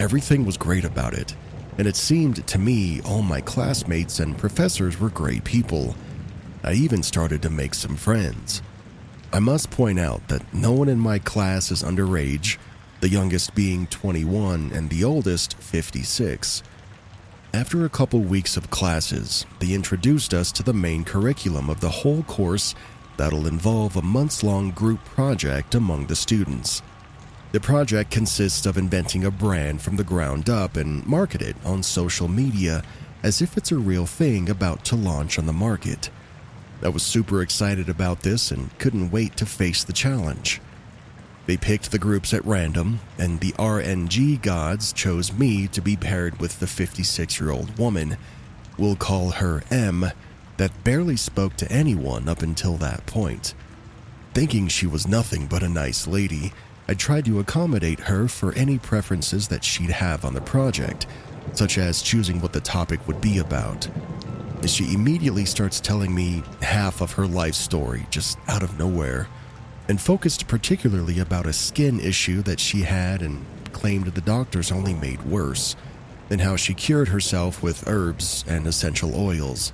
Everything 0.00 0.44
was 0.44 0.56
great 0.56 0.84
about 0.84 1.14
it, 1.14 1.36
and 1.78 1.86
it 1.86 1.96
seemed 1.96 2.46
to 2.46 2.58
me 2.58 3.00
all 3.02 3.22
my 3.22 3.40
classmates 3.40 4.20
and 4.20 4.38
professors 4.38 4.98
were 4.98 5.10
great 5.10 5.44
people. 5.44 5.96
I 6.62 6.72
even 6.74 7.02
started 7.02 7.42
to 7.42 7.50
make 7.50 7.74
some 7.74 7.96
friends. 7.96 8.62
I 9.32 9.40
must 9.40 9.70
point 9.70 9.98
out 9.98 10.28
that 10.28 10.54
no 10.54 10.72
one 10.72 10.88
in 10.88 10.98
my 10.98 11.18
class 11.18 11.70
is 11.70 11.82
underage, 11.82 12.58
the 13.00 13.08
youngest 13.08 13.54
being 13.54 13.86
21 13.88 14.70
and 14.72 14.88
the 14.88 15.04
oldest 15.04 15.56
56. 15.58 16.62
After 17.52 17.84
a 17.84 17.88
couple 17.88 18.20
weeks 18.20 18.56
of 18.56 18.70
classes, 18.70 19.44
they 19.58 19.74
introduced 19.74 20.32
us 20.34 20.50
to 20.52 20.62
the 20.62 20.72
main 20.72 21.04
curriculum 21.04 21.68
of 21.68 21.80
the 21.80 21.88
whole 21.88 22.22
course 22.24 22.74
that'll 23.16 23.46
involve 23.46 23.96
a 23.96 24.02
months 24.02 24.42
long 24.42 24.70
group 24.70 25.04
project 25.04 25.74
among 25.74 26.06
the 26.06 26.16
students. 26.16 26.82
The 27.54 27.60
project 27.60 28.10
consists 28.10 28.66
of 28.66 28.76
inventing 28.76 29.24
a 29.24 29.30
brand 29.30 29.80
from 29.80 29.94
the 29.94 30.02
ground 30.02 30.50
up 30.50 30.76
and 30.76 31.06
market 31.06 31.40
it 31.40 31.54
on 31.64 31.84
social 31.84 32.26
media 32.26 32.82
as 33.22 33.40
if 33.40 33.56
it's 33.56 33.70
a 33.70 33.76
real 33.76 34.06
thing 34.06 34.50
about 34.50 34.84
to 34.86 34.96
launch 34.96 35.38
on 35.38 35.46
the 35.46 35.52
market. 35.52 36.10
I 36.82 36.88
was 36.88 37.04
super 37.04 37.42
excited 37.42 37.88
about 37.88 38.22
this 38.22 38.50
and 38.50 38.76
couldn't 38.80 39.12
wait 39.12 39.36
to 39.36 39.46
face 39.46 39.84
the 39.84 39.92
challenge. 39.92 40.60
They 41.46 41.56
picked 41.56 41.92
the 41.92 41.98
groups 42.00 42.34
at 42.34 42.44
random, 42.44 42.98
and 43.20 43.38
the 43.38 43.52
RNG 43.52 44.42
gods 44.42 44.92
chose 44.92 45.32
me 45.32 45.68
to 45.68 45.80
be 45.80 45.94
paired 45.94 46.40
with 46.40 46.58
the 46.58 46.66
56 46.66 47.38
year 47.38 47.52
old 47.52 47.78
woman, 47.78 48.16
we'll 48.76 48.96
call 48.96 49.30
her 49.30 49.62
M, 49.70 50.10
that 50.56 50.82
barely 50.82 51.16
spoke 51.16 51.54
to 51.58 51.70
anyone 51.70 52.28
up 52.28 52.42
until 52.42 52.76
that 52.78 53.06
point. 53.06 53.54
Thinking 54.32 54.66
she 54.66 54.88
was 54.88 55.06
nothing 55.06 55.46
but 55.46 55.62
a 55.62 55.68
nice 55.68 56.08
lady, 56.08 56.52
I 56.88 56.94
tried 56.94 57.24
to 57.26 57.40
accommodate 57.40 58.00
her 58.00 58.28
for 58.28 58.52
any 58.54 58.78
preferences 58.78 59.48
that 59.48 59.64
she'd 59.64 59.90
have 59.90 60.24
on 60.24 60.34
the 60.34 60.40
project, 60.40 61.06
such 61.52 61.78
as 61.78 62.02
choosing 62.02 62.40
what 62.40 62.52
the 62.52 62.60
topic 62.60 63.06
would 63.06 63.20
be 63.20 63.38
about 63.38 63.88
she 64.68 64.94
immediately 64.94 65.44
starts 65.44 65.80
telling 65.80 66.14
me 66.14 66.42
half 66.62 67.00
of 67.00 67.12
her 67.12 67.26
life 67.26 67.54
story 67.54 68.06
just 68.10 68.38
out 68.48 68.62
of 68.62 68.78
nowhere, 68.78 69.28
and 69.88 70.00
focused 70.00 70.48
particularly 70.48 71.18
about 71.18 71.46
a 71.46 71.52
skin 71.52 72.00
issue 72.00 72.42
that 72.42 72.60
she 72.60 72.82
had 72.82 73.22
and 73.22 73.44
claimed 73.72 74.06
the 74.06 74.20
doctors 74.20 74.72
only 74.72 74.94
made 74.94 75.22
worse, 75.22 75.76
and 76.30 76.40
how 76.40 76.56
she 76.56 76.74
cured 76.74 77.08
herself 77.08 77.62
with 77.62 77.86
herbs 77.86 78.44
and 78.48 78.66
essential 78.66 79.14
oils. 79.14 79.72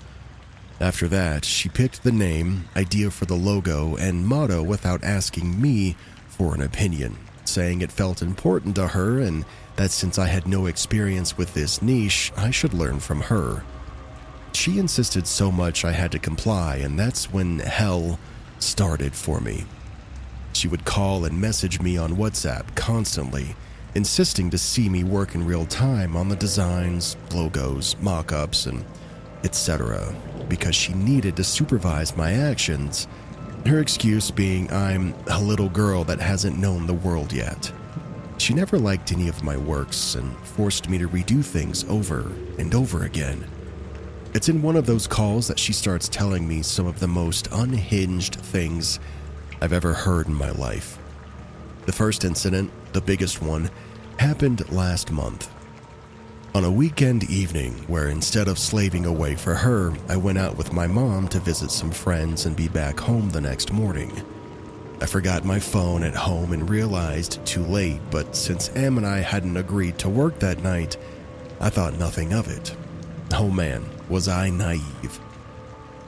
After 0.80 1.06
that, 1.08 1.44
she 1.44 1.68
picked 1.68 2.02
the 2.02 2.12
name, 2.12 2.68
idea 2.74 3.10
for 3.10 3.26
the 3.26 3.34
logo, 3.34 3.96
and 3.96 4.26
motto 4.26 4.62
without 4.62 5.04
asking 5.04 5.60
me 5.60 5.96
for 6.40 6.54
an 6.54 6.62
opinion, 6.62 7.14
saying 7.44 7.82
it 7.82 7.92
felt 7.92 8.22
important 8.22 8.74
to 8.74 8.86
her 8.86 9.18
and 9.20 9.44
that 9.76 9.90
since 9.90 10.18
I 10.18 10.26
had 10.26 10.48
no 10.48 10.64
experience 10.64 11.36
with 11.36 11.52
this 11.52 11.82
niche, 11.82 12.32
I 12.34 12.50
should 12.50 12.72
learn 12.72 12.98
from 12.98 13.20
her. 13.20 13.62
She 14.54 14.78
insisted 14.78 15.26
so 15.26 15.52
much 15.52 15.84
I 15.84 15.92
had 15.92 16.10
to 16.12 16.18
comply, 16.18 16.76
and 16.76 16.98
that's 16.98 17.30
when 17.30 17.58
hell 17.58 18.18
started 18.58 19.14
for 19.14 19.38
me. 19.38 19.66
She 20.54 20.66
would 20.66 20.86
call 20.86 21.26
and 21.26 21.38
message 21.38 21.82
me 21.82 21.98
on 21.98 22.16
WhatsApp 22.16 22.74
constantly, 22.74 23.54
insisting 23.94 24.48
to 24.48 24.56
see 24.56 24.88
me 24.88 25.04
work 25.04 25.34
in 25.34 25.44
real 25.44 25.66
time 25.66 26.16
on 26.16 26.30
the 26.30 26.36
designs, 26.36 27.18
logos, 27.34 27.96
mock 28.00 28.32
ups, 28.32 28.64
and 28.64 28.82
etc., 29.44 30.14
because 30.48 30.74
she 30.74 30.94
needed 30.94 31.36
to 31.36 31.44
supervise 31.44 32.16
my 32.16 32.32
actions. 32.32 33.08
Her 33.66 33.80
excuse 33.80 34.30
being 34.30 34.70
I'm 34.72 35.14
a 35.28 35.40
little 35.40 35.68
girl 35.68 36.02
that 36.04 36.18
hasn't 36.18 36.58
known 36.58 36.86
the 36.86 36.94
world 36.94 37.32
yet. 37.32 37.70
She 38.38 38.54
never 38.54 38.78
liked 38.78 39.12
any 39.12 39.28
of 39.28 39.44
my 39.44 39.56
works 39.56 40.14
and 40.14 40.36
forced 40.38 40.88
me 40.88 40.96
to 40.98 41.08
redo 41.08 41.44
things 41.44 41.84
over 41.84 42.32
and 42.58 42.74
over 42.74 43.04
again. 43.04 43.44
It's 44.32 44.48
in 44.48 44.62
one 44.62 44.76
of 44.76 44.86
those 44.86 45.06
calls 45.06 45.46
that 45.48 45.58
she 45.58 45.72
starts 45.72 46.08
telling 46.08 46.48
me 46.48 46.62
some 46.62 46.86
of 46.86 47.00
the 47.00 47.08
most 47.08 47.48
unhinged 47.52 48.36
things 48.36 48.98
I've 49.60 49.74
ever 49.74 49.92
heard 49.92 50.26
in 50.26 50.34
my 50.34 50.50
life. 50.50 50.98
The 51.84 51.92
first 51.92 52.24
incident, 52.24 52.70
the 52.92 53.00
biggest 53.00 53.42
one, 53.42 53.70
happened 54.18 54.70
last 54.72 55.10
month. 55.10 55.50
On 56.52 56.64
a 56.64 56.70
weekend 56.70 57.30
evening, 57.30 57.74
where 57.86 58.08
instead 58.08 58.48
of 58.48 58.58
slaving 58.58 59.06
away 59.06 59.36
for 59.36 59.54
her, 59.54 59.92
I 60.08 60.16
went 60.16 60.38
out 60.38 60.56
with 60.56 60.72
my 60.72 60.86
mom 60.86 61.28
to 61.28 61.38
visit 61.38 61.70
some 61.70 61.92
friends 61.92 62.44
and 62.44 62.56
be 62.56 62.66
back 62.66 62.98
home 62.98 63.30
the 63.30 63.40
next 63.40 63.72
morning. 63.72 64.10
I 65.00 65.06
forgot 65.06 65.44
my 65.44 65.60
phone 65.60 66.02
at 66.02 66.14
home 66.14 66.52
and 66.52 66.68
realized 66.68 67.44
too 67.46 67.64
late, 67.64 68.00
but 68.10 68.34
since 68.34 68.68
M 68.74 68.98
and 68.98 69.06
I 69.06 69.18
hadn't 69.18 69.56
agreed 69.56 69.96
to 70.00 70.08
work 70.08 70.40
that 70.40 70.62
night, 70.62 70.96
I 71.60 71.70
thought 71.70 71.98
nothing 71.98 72.32
of 72.32 72.48
it 72.48 72.74
oh 73.34 73.50
man, 73.50 73.84
was 74.08 74.28
I 74.28 74.50
naive. 74.50 75.20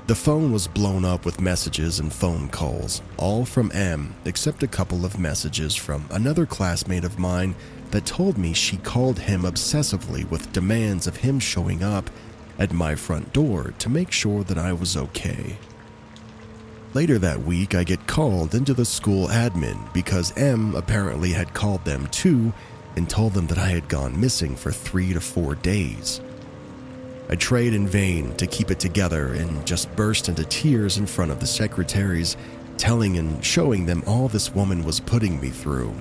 The 0.08 0.14
phone 0.14 0.52
was 0.52 0.66
blown 0.66 1.04
up 1.04 1.24
with 1.24 1.40
messages 1.40 2.00
and 2.00 2.12
phone 2.12 2.48
calls, 2.48 3.00
all 3.16 3.44
from 3.44 3.70
M, 3.72 4.14
except 4.24 4.62
a 4.62 4.68
couple 4.68 5.04
of 5.04 5.18
messages 5.18 5.76
from 5.76 6.04
another 6.10 6.44
classmate 6.44 7.04
of 7.04 7.18
mine 7.18 7.54
that 7.92 8.06
told 8.06 8.36
me 8.36 8.52
she 8.52 8.78
called 8.78 9.20
him 9.20 9.42
obsessively 9.42 10.28
with 10.28 10.52
demands 10.52 11.06
of 11.06 11.18
him 11.18 11.38
showing 11.38 11.82
up 11.82 12.10
at 12.58 12.72
my 12.72 12.94
front 12.94 13.32
door 13.32 13.74
to 13.78 13.88
make 13.88 14.10
sure 14.10 14.42
that 14.44 14.58
I 14.58 14.72
was 14.72 14.96
okay. 14.96 15.56
Later 16.94 17.18
that 17.18 17.42
week, 17.42 17.74
I 17.74 17.84
get 17.84 18.06
called 18.06 18.54
into 18.54 18.74
the 18.74 18.84
school 18.84 19.28
admin 19.28 19.92
because 19.94 20.36
M 20.36 20.74
apparently 20.74 21.32
had 21.32 21.54
called 21.54 21.84
them 21.84 22.06
too 22.08 22.52
and 22.96 23.08
told 23.08 23.32
them 23.32 23.46
that 23.46 23.58
I 23.58 23.68
had 23.68 23.88
gone 23.88 24.20
missing 24.20 24.56
for 24.56 24.72
three 24.72 25.12
to 25.12 25.20
four 25.20 25.54
days. 25.54 26.20
I 27.28 27.36
tried 27.36 27.72
in 27.72 27.86
vain 27.86 28.34
to 28.36 28.46
keep 28.46 28.70
it 28.70 28.78
together 28.78 29.32
and 29.32 29.66
just 29.66 29.94
burst 29.96 30.28
into 30.28 30.44
tears 30.44 30.98
in 30.98 31.06
front 31.06 31.30
of 31.30 31.40
the 31.40 31.46
secretaries, 31.46 32.36
telling 32.76 33.16
and 33.16 33.42
showing 33.42 33.86
them 33.86 34.02
all 34.06 34.28
this 34.28 34.54
woman 34.54 34.84
was 34.84 35.00
putting 35.00 35.40
me 35.40 35.48
through, 35.48 35.94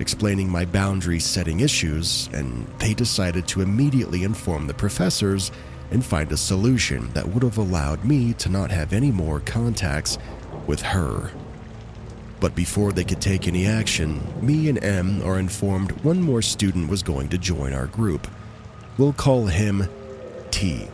explaining 0.00 0.48
my 0.48 0.64
boundary 0.64 1.20
setting 1.20 1.60
issues, 1.60 2.28
and 2.32 2.66
they 2.78 2.94
decided 2.94 3.46
to 3.48 3.60
immediately 3.60 4.24
inform 4.24 4.66
the 4.66 4.74
professors 4.74 5.50
and 5.90 6.04
find 6.04 6.32
a 6.32 6.36
solution 6.36 7.10
that 7.12 7.28
would 7.28 7.42
have 7.42 7.58
allowed 7.58 8.04
me 8.04 8.32
to 8.34 8.48
not 8.48 8.70
have 8.70 8.92
any 8.92 9.10
more 9.10 9.40
contacts 9.40 10.18
with 10.66 10.82
her. 10.82 11.30
But 12.40 12.54
before 12.54 12.92
they 12.92 13.04
could 13.04 13.20
take 13.20 13.46
any 13.46 13.66
action, 13.66 14.20
me 14.44 14.68
and 14.68 14.82
M 14.82 15.22
are 15.22 15.38
informed 15.38 15.92
one 16.02 16.20
more 16.20 16.42
student 16.42 16.90
was 16.90 17.02
going 17.02 17.28
to 17.28 17.38
join 17.38 17.72
our 17.72 17.86
group. 17.86 18.26
We'll 18.98 19.12
call 19.12 19.46
him 19.46 19.88
T. 20.50 20.88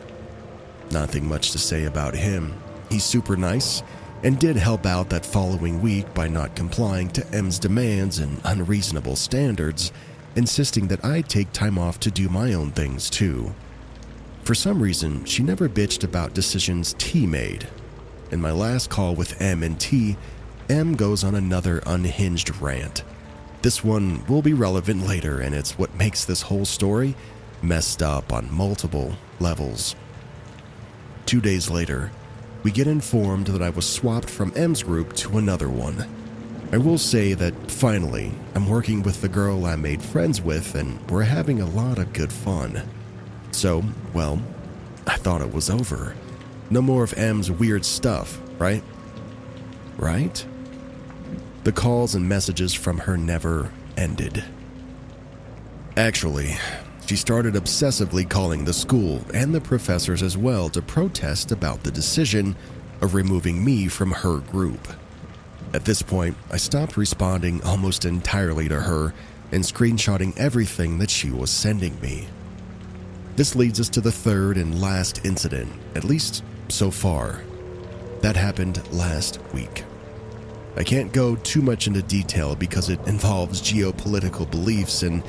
Nothing 0.91 1.29
much 1.29 1.53
to 1.53 1.59
say 1.59 1.85
about 1.85 2.15
him. 2.15 2.55
He's 2.91 3.05
super 3.05 3.37
nice 3.37 3.83
and 4.23 4.39
did 4.39 4.57
help 4.57 4.87
out 4.87 5.09
that 5.11 5.25
following 5.25 5.81
week 5.81 6.13
by 6.15 6.29
not 6.29 6.55
complying 6.55 7.09
to 7.11 7.27
M's 7.35 7.59
demands 7.59 8.19
and 8.19 8.41
unreasonable 8.45 9.17
standards, 9.17 9.93
insisting 10.37 10.89
that 10.89 11.05
I 11.05 11.23
take 11.23 11.53
time 11.53 11.79
off 11.79 11.99
to 12.01 12.11
do 12.11 12.29
my 12.29 12.53
own 12.53 12.71
things 12.71 13.09
too. 13.09 13.55
For 14.45 14.55
some 14.55 14.83
reason, 14.83 15.25
she 15.25 15.43
never 15.43 15.69
bitched 15.69 16.05
about 16.05 16.35
decisions 16.35 16.95
T 16.99 17.27
made. 17.27 17.69
In 18.31 18.41
my 18.41 18.53
last 18.53 18.91
call 18.91 19.15
with 19.15 19.41
M 19.41 19.63
and 19.63 19.79
T, 19.81 20.17
M 20.69 20.95
goes 20.95 21.25
on 21.25 21.35
another 21.35 21.83
unhinged 21.87 22.61
rant. 22.61 23.03
This 23.63 23.85
one 23.85 24.25
will 24.27 24.43
be 24.43 24.55
relevant 24.55 25.07
later, 25.07 25.41
and 25.41 25.55
it's 25.55 25.79
what 25.79 25.95
makes 25.95 26.25
this 26.25 26.43
whole 26.43 26.65
story 26.65 27.15
messed 27.63 28.03
up 28.03 28.33
on 28.33 28.53
multiple 28.53 29.15
levels. 29.39 29.95
Two 31.27 31.41
days 31.41 31.69
later, 31.69 32.11
we 32.63 32.71
get 32.71 32.87
informed 32.87 33.47
that 33.49 33.63
I 33.63 33.71
was 33.71 33.89
swapped 33.89 34.29
from 34.29 34.53
M's 34.55 34.83
group 34.83 35.15
to 35.15 35.39
another 35.39 35.69
one. 35.69 36.07
I 36.73 36.79
will 36.79 36.99
say 36.99 37.35
that 37.35 37.71
finally, 37.71 38.33
I'm 38.55 38.69
working 38.69 39.03
with 39.03 39.23
the 39.23 39.29
girl 39.29 39.65
I 39.65 39.77
made 39.77 40.03
friends 40.03 40.41
with, 40.41 40.75
and 40.75 41.01
we're 41.11 41.23
having 41.23 41.61
a 41.61 41.67
lot 41.67 41.99
of 41.99 42.13
good 42.13 42.33
fun. 42.33 42.89
So, 43.51 43.83
well, 44.13 44.41
I 45.07 45.17
thought 45.17 45.41
it 45.41 45.53
was 45.53 45.71
over. 45.71 46.15
No 46.71 46.81
more 46.81 47.03
of 47.03 47.15
M's 47.15 47.51
weird 47.51 47.85
stuff, 47.85 48.41
right? 48.59 48.85
Right? 49.97 50.47
The 51.65 51.73
calls 51.73 52.15
and 52.15 52.29
messages 52.29 52.73
from 52.73 52.99
her 52.99 53.17
never 53.17 53.73
ended. 53.97 54.45
Actually, 55.97 56.57
she 57.11 57.17
started 57.17 57.55
obsessively 57.55 58.31
calling 58.31 58.65
the 58.65 58.73
school 58.73 59.21
and 59.35 59.53
the 59.53 59.61
professors 59.61 60.23
as 60.23 60.39
well 60.39 60.69
to 60.69 60.81
protest 60.81 61.51
about 61.51 61.83
the 61.83 61.91
decision 61.91 62.55
of 63.01 63.15
removing 63.15 63.65
me 63.65 63.89
from 63.89 64.13
her 64.13 64.39
group. 64.39 64.87
At 65.75 65.85
this 65.85 66.03
point, 66.03 66.37
I 66.53 66.57
stopped 66.57 66.97
responding 66.97 67.65
almost 67.65 68.05
entirely 68.05 68.69
to 68.69 68.83
her 68.83 69.13
and 69.51 69.65
screenshotting 69.65 70.39
everything 70.39 70.99
that 70.99 71.11
she 71.11 71.33
was 71.33 71.51
sending 71.51 72.01
me. 72.01 72.29
This 73.35 73.57
leads 73.57 73.81
us 73.81 73.89
to 73.89 74.01
the 74.01 74.13
third 74.13 74.57
and 74.57 74.81
last 74.81 75.25
incident, 75.25 75.73
at 75.97 76.05
least 76.05 76.45
so 76.69 76.93
far. 76.93 77.43
That 78.21 78.37
happened 78.37 78.89
last 78.93 79.41
week. 79.53 79.83
I 80.77 80.85
can't 80.85 81.13
go 81.13 81.35
too 81.35 81.61
much 81.61 81.89
into 81.89 82.03
detail 82.03 82.55
because 82.55 82.89
it 82.89 83.05
involves 83.09 83.61
geopolitical 83.61 84.49
beliefs 84.49 85.03
and 85.03 85.25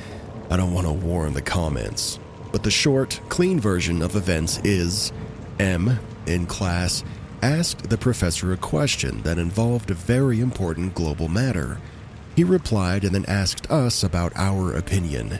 I 0.52 0.56
don't 0.58 0.74
want 0.74 0.86
to 0.86 0.92
warn 0.92 1.32
the 1.32 1.40
comments. 1.40 2.18
But 2.52 2.62
the 2.62 2.70
short, 2.70 3.18
clean 3.30 3.58
version 3.58 4.02
of 4.02 4.16
events 4.16 4.58
is 4.64 5.10
M, 5.58 5.98
in 6.26 6.44
class, 6.44 7.04
asked 7.40 7.88
the 7.88 7.96
professor 7.96 8.52
a 8.52 8.58
question 8.58 9.22
that 9.22 9.38
involved 9.38 9.90
a 9.90 9.94
very 9.94 10.40
important 10.40 10.94
global 10.94 11.28
matter. 11.28 11.78
He 12.36 12.44
replied 12.44 13.04
and 13.04 13.14
then 13.14 13.24
asked 13.28 13.70
us 13.70 14.02
about 14.02 14.36
our 14.36 14.76
opinion. 14.76 15.38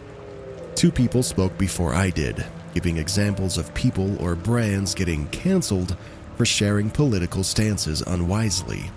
Two 0.77 0.91
people 0.91 1.23
spoke 1.23 1.59
before 1.59 1.93
I 1.93 2.09
did, 2.09 2.47
giving 2.73 2.97
examples 2.97 3.59
of 3.59 3.75
people 3.75 4.17
or 4.17 4.35
brands 4.35 4.95
getting 4.95 5.27
canceled 5.27 5.95
for 6.39 6.47
sharing 6.47 6.89
political 6.89 7.45
stances 7.45 8.01
unwisely, 8.01 8.91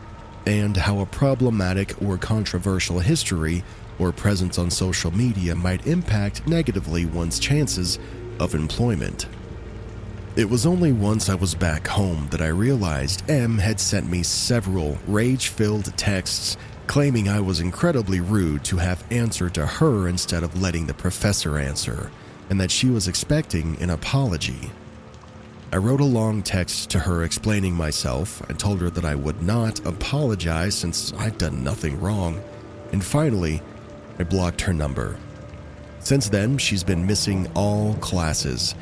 and 0.47 0.77
how 0.77 0.99
a 0.99 1.05
problematic 1.05 2.01
or 2.01 2.17
controversial 2.17 2.99
history 2.99 3.65
or 3.99 4.11
presence 4.11 4.57
on 4.57 4.69
social 4.69 5.11
media 5.11 5.55
might 5.55 5.87
impact 5.87 6.47
negatively 6.47 7.05
one's 7.05 7.39
chances 7.39 7.99
of 8.39 8.55
employment. 8.55 9.27
It 10.35 10.49
was 10.49 10.65
only 10.65 10.91
once 10.91 11.29
I 11.29 11.35
was 11.35 11.55
back 11.55 11.87
home 11.87 12.27
that 12.31 12.41
I 12.41 12.47
realized 12.47 13.29
M 13.29 13.57
had 13.57 13.79
sent 13.79 14.09
me 14.09 14.21
several 14.21 14.97
rage 15.07 15.47
filled 15.47 15.95
texts 15.97 16.57
claiming 16.87 17.27
I 17.27 17.39
was 17.39 17.59
incredibly 17.59 18.19
rude 18.19 18.63
to 18.65 18.77
have 18.77 19.03
answered 19.11 19.53
to 19.55 19.65
her 19.65 20.07
instead 20.07 20.43
of 20.43 20.61
letting 20.61 20.85
the 20.85 20.93
professor 20.93 21.57
answer, 21.57 22.11
and 22.49 22.59
that 22.59 22.71
she 22.71 22.89
was 22.89 23.07
expecting 23.07 23.81
an 23.81 23.89
apology. 23.89 24.71
I 25.71 25.77
wrote 25.77 26.01
a 26.01 26.05
long 26.05 26.43
text 26.43 26.89
to 26.91 26.99
her 26.99 27.23
explaining 27.23 27.73
myself 27.73 28.41
and 28.49 28.57
told 28.57 28.81
her 28.81 28.89
that 28.91 29.05
I 29.05 29.15
would 29.15 29.41
not 29.41 29.85
apologize 29.85 30.75
since 30.75 31.11
I'd 31.13 31.37
done 31.37 31.63
nothing 31.63 31.99
wrong, 31.99 32.41
and 32.91 33.03
finally, 33.03 33.61
I 34.17 34.23
blocked 34.23 34.61
her 34.61 34.73
number. 34.73 35.17
Since 35.99 36.29
then, 36.29 36.57
she's 36.57 36.83
been 36.83 37.07
missing 37.07 37.47
all 37.55 37.95
classes, 37.95 38.73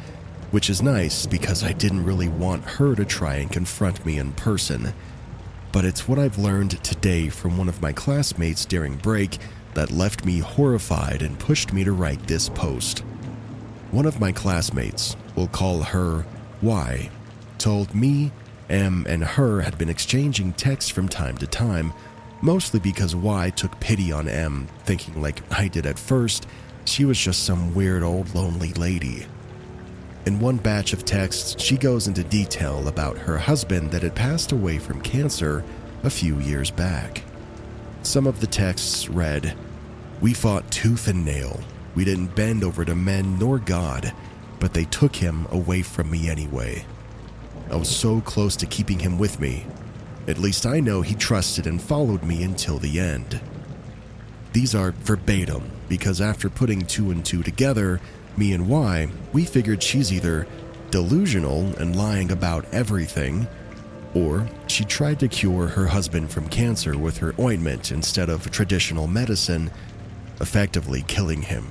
which 0.51 0.69
is 0.69 0.81
nice 0.81 1.25
because 1.25 1.63
I 1.63 1.71
didn't 1.71 2.05
really 2.05 2.27
want 2.27 2.63
her 2.65 2.95
to 2.95 3.05
try 3.05 3.35
and 3.35 3.51
confront 3.51 4.05
me 4.05 4.17
in 4.19 4.33
person. 4.33 4.93
But 5.71 5.85
it's 5.85 6.07
what 6.07 6.19
I've 6.19 6.37
learned 6.37 6.83
today 6.83 7.29
from 7.29 7.57
one 7.57 7.69
of 7.69 7.81
my 7.81 7.93
classmates 7.93 8.65
during 8.65 8.95
break 8.97 9.39
that 9.73 9.89
left 9.89 10.25
me 10.25 10.39
horrified 10.39 11.21
and 11.21 11.39
pushed 11.39 11.73
me 11.73 11.83
to 11.83 11.91
write 11.91 12.27
this 12.27 12.49
post. 12.49 12.99
One 13.91 14.05
of 14.05 14.19
my 14.19 14.31
classmates, 14.31 15.15
we'll 15.35 15.47
call 15.47 15.81
her 15.81 16.25
Y, 16.61 17.09
told 17.57 17.95
me, 17.95 18.31
M, 18.69 19.05
and 19.07 19.23
her 19.23 19.61
had 19.61 19.77
been 19.77 19.89
exchanging 19.89 20.53
texts 20.53 20.91
from 20.91 21.07
time 21.07 21.37
to 21.37 21.47
time, 21.47 21.93
mostly 22.43 22.79
because 22.79 23.15
Y 23.15 23.49
took 23.51 23.79
pity 23.79 24.11
on 24.11 24.27
M, 24.27 24.67
thinking 24.83 25.21
like 25.21 25.41
I 25.51 25.69
did 25.69 25.85
at 25.85 25.97
first, 25.97 26.45
she 26.83 27.05
was 27.05 27.17
just 27.17 27.45
some 27.45 27.73
weird 27.73 28.03
old 28.03 28.35
lonely 28.35 28.73
lady. 28.73 29.25
In 30.25 30.41
one 30.41 30.57
batch 30.57 30.91
of 30.91 31.05
texts, 31.05 31.61
she 31.61 31.77
goes 31.77 32.07
into 32.07 32.23
detail 32.23 32.87
about 32.87 33.17
her 33.17 33.37
husband 33.37 33.91
that 33.91 34.03
had 34.03 34.13
passed 34.13 34.51
away 34.51 34.77
from 34.77 35.01
cancer 35.01 35.63
a 36.03 36.09
few 36.09 36.37
years 36.39 36.69
back. 36.69 37.23
Some 38.03 38.27
of 38.27 38.41
the 38.41 38.47
texts 38.47 39.07
read, 39.07 39.55
We 40.19 40.33
fought 40.33 40.69
tooth 40.69 41.07
and 41.07 41.23
nail. 41.23 41.61
We 41.95 42.03
didn't 42.03 42.35
bend 42.35 42.63
over 42.63 42.83
to 42.83 42.95
men 42.95 43.39
nor 43.39 43.57
God, 43.57 44.13
but 44.59 44.73
they 44.73 44.85
took 44.85 45.15
him 45.15 45.47
away 45.49 45.81
from 45.81 46.11
me 46.11 46.29
anyway. 46.29 46.85
I 47.71 47.77
was 47.77 47.89
so 47.89 48.19
close 48.19 48.57
to 48.57 48.65
keeping 48.65 48.99
him 48.99 49.17
with 49.17 49.39
me. 49.39 49.65
At 50.27 50.37
least 50.37 50.65
I 50.65 50.79
know 50.79 51.01
he 51.01 51.15
trusted 51.15 51.67
and 51.67 51.81
followed 51.81 52.23
me 52.23 52.43
until 52.43 52.79
the 52.79 52.99
end. 52.99 53.41
These 54.53 54.73
are 54.73 54.91
verbatim 54.91 55.69
because 55.89 56.21
after 56.21 56.49
putting 56.49 56.81
two 56.81 57.11
and 57.11 57.25
two 57.25 57.43
together, 57.43 57.99
me 58.37 58.53
and 58.53 58.67
Y, 58.67 59.09
we 59.33 59.45
figured 59.45 59.83
she's 59.83 60.13
either 60.13 60.47
delusional 60.91 61.75
and 61.77 61.95
lying 61.95 62.31
about 62.31 62.65
everything, 62.71 63.47
or 64.13 64.47
she 64.67 64.85
tried 64.85 65.19
to 65.19 65.27
cure 65.27 65.67
her 65.67 65.87
husband 65.87 66.31
from 66.31 66.47
cancer 66.47 66.97
with 66.97 67.17
her 67.17 67.33
ointment 67.39 67.91
instead 67.91 68.29
of 68.29 68.49
traditional 68.51 69.07
medicine, 69.07 69.71
effectively 70.39 71.03
killing 71.07 71.41
him. 71.41 71.67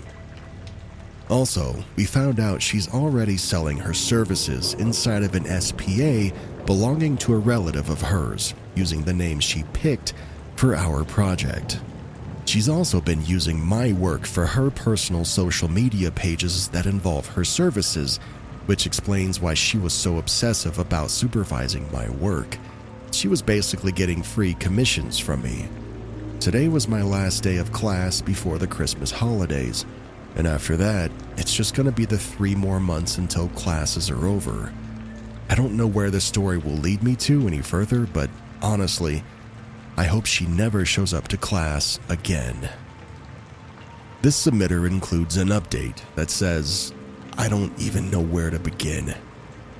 Also, 1.30 1.82
we 1.96 2.04
found 2.04 2.38
out 2.38 2.60
she's 2.60 2.92
already 2.92 3.36
selling 3.36 3.78
her 3.78 3.94
services 3.94 4.74
inside 4.74 5.22
of 5.22 5.34
an 5.34 5.44
SPA 5.60 6.34
belonging 6.66 7.16
to 7.18 7.34
a 7.34 7.38
relative 7.38 7.90
of 7.90 8.00
hers, 8.00 8.54
using 8.74 9.02
the 9.02 9.12
name 9.12 9.40
she 9.40 9.64
picked 9.72 10.14
for 10.56 10.76
our 10.76 11.04
project. 11.04 11.80
She's 12.44 12.68
also 12.68 13.00
been 13.00 13.24
using 13.24 13.64
my 13.64 13.92
work 13.92 14.26
for 14.26 14.46
her 14.46 14.70
personal 14.70 15.24
social 15.24 15.68
media 15.68 16.10
pages 16.10 16.68
that 16.68 16.86
involve 16.86 17.26
her 17.28 17.44
services, 17.44 18.18
which 18.66 18.86
explains 18.86 19.40
why 19.40 19.54
she 19.54 19.78
was 19.78 19.92
so 19.92 20.18
obsessive 20.18 20.78
about 20.78 21.10
supervising 21.10 21.90
my 21.92 22.08
work. 22.10 22.58
She 23.10 23.28
was 23.28 23.42
basically 23.42 23.92
getting 23.92 24.22
free 24.22 24.54
commissions 24.54 25.18
from 25.18 25.42
me. 25.42 25.68
Today 26.40 26.68
was 26.68 26.88
my 26.88 27.02
last 27.02 27.42
day 27.42 27.56
of 27.56 27.72
class 27.72 28.20
before 28.20 28.58
the 28.58 28.66
Christmas 28.66 29.10
holidays, 29.10 29.84
and 30.34 30.46
after 30.46 30.76
that, 30.76 31.10
it's 31.36 31.54
just 31.54 31.74
going 31.74 31.86
to 31.86 31.92
be 31.92 32.04
the 32.04 32.18
three 32.18 32.54
more 32.54 32.80
months 32.80 33.18
until 33.18 33.48
classes 33.50 34.10
are 34.10 34.26
over. 34.26 34.72
I 35.48 35.54
don't 35.54 35.76
know 35.76 35.86
where 35.86 36.10
this 36.10 36.24
story 36.24 36.58
will 36.58 36.72
lead 36.72 37.02
me 37.02 37.16
to 37.16 37.46
any 37.46 37.60
further, 37.60 38.06
but 38.06 38.30
honestly, 38.62 39.22
I 39.96 40.04
hope 40.04 40.26
she 40.26 40.46
never 40.46 40.84
shows 40.84 41.12
up 41.12 41.28
to 41.28 41.36
class 41.36 42.00
again. 42.08 42.70
This 44.22 44.46
submitter 44.46 44.86
includes 44.86 45.36
an 45.36 45.48
update 45.48 46.00
that 46.14 46.30
says, 46.30 46.92
I 47.36 47.48
don't 47.48 47.76
even 47.80 48.10
know 48.10 48.20
where 48.22 48.50
to 48.50 48.58
begin. 48.58 49.14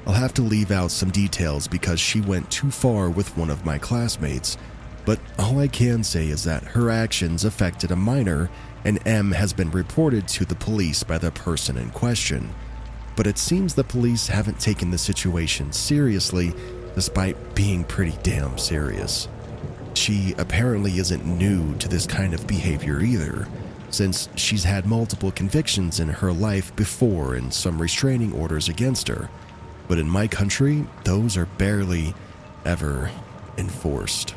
I'll 0.07 0.13
have 0.13 0.35
to 0.35 0.43
leave 0.43 0.71
out 0.71 0.91
some 0.91 1.11
details 1.11 1.69
because 1.69 2.01
she 2.01 2.21
went 2.21 2.51
too 2.51 2.71
far 2.71 3.09
with 3.09 3.37
one 3.37 3.51
of 3.51 3.65
my 3.65 3.79
classmates, 3.79 4.59
but 5.05 5.21
all 5.39 5.61
I 5.61 5.69
can 5.69 6.03
say 6.03 6.29
is 6.29 6.45
that 6.45 6.65
her 6.65 6.91
actions 6.91 7.45
affected 7.45 7.91
a 7.93 7.97
minor 7.97 8.51
and 8.85 9.05
M 9.07 9.31
has 9.31 9.53
been 9.53 9.71
reported 9.71 10.27
to 10.29 10.45
the 10.45 10.57
police 10.57 11.03
by 11.03 11.19
the 11.19 11.31
person 11.31 11.77
in 11.77 11.91
question. 11.91 12.53
But 13.17 13.27
it 13.27 13.39
seems 13.39 13.75
the 13.75 13.85
police 13.85 14.27
haven't 14.27 14.61
taken 14.61 14.91
the 14.91 14.99
situation 14.99 15.73
seriously 15.73 16.55
despite 16.95 17.55
being 17.55 17.85
pretty 17.85 18.17
damn 18.23 18.59
serious. 18.59 19.29
She 19.95 20.35
apparently 20.39 20.99
isn't 20.99 21.27
new 21.27 21.75
to 21.77 21.89
this 21.89 22.07
kind 22.07 22.35
of 22.35 22.47
behavior 22.47 23.01
either, 23.01 23.47
since 23.91 24.29
she's 24.37 24.65
had 24.65 24.87
multiple 24.87 25.31
convictions 25.31 26.01
in 26.01 26.09
her 26.09 26.33
life 26.33 26.75
before 26.77 27.35
and 27.35 27.53
some 27.53 27.81
restraining 27.81 28.33
orders 28.33 28.69
against 28.69 29.09
her. 29.09 29.29
But 29.89 29.99
in 29.99 30.09
my 30.09 30.27
country, 30.29 30.87
those 31.05 31.37
are 31.37 31.47
barely 31.47 32.15
ever 32.65 33.11
enforced. 33.59 34.35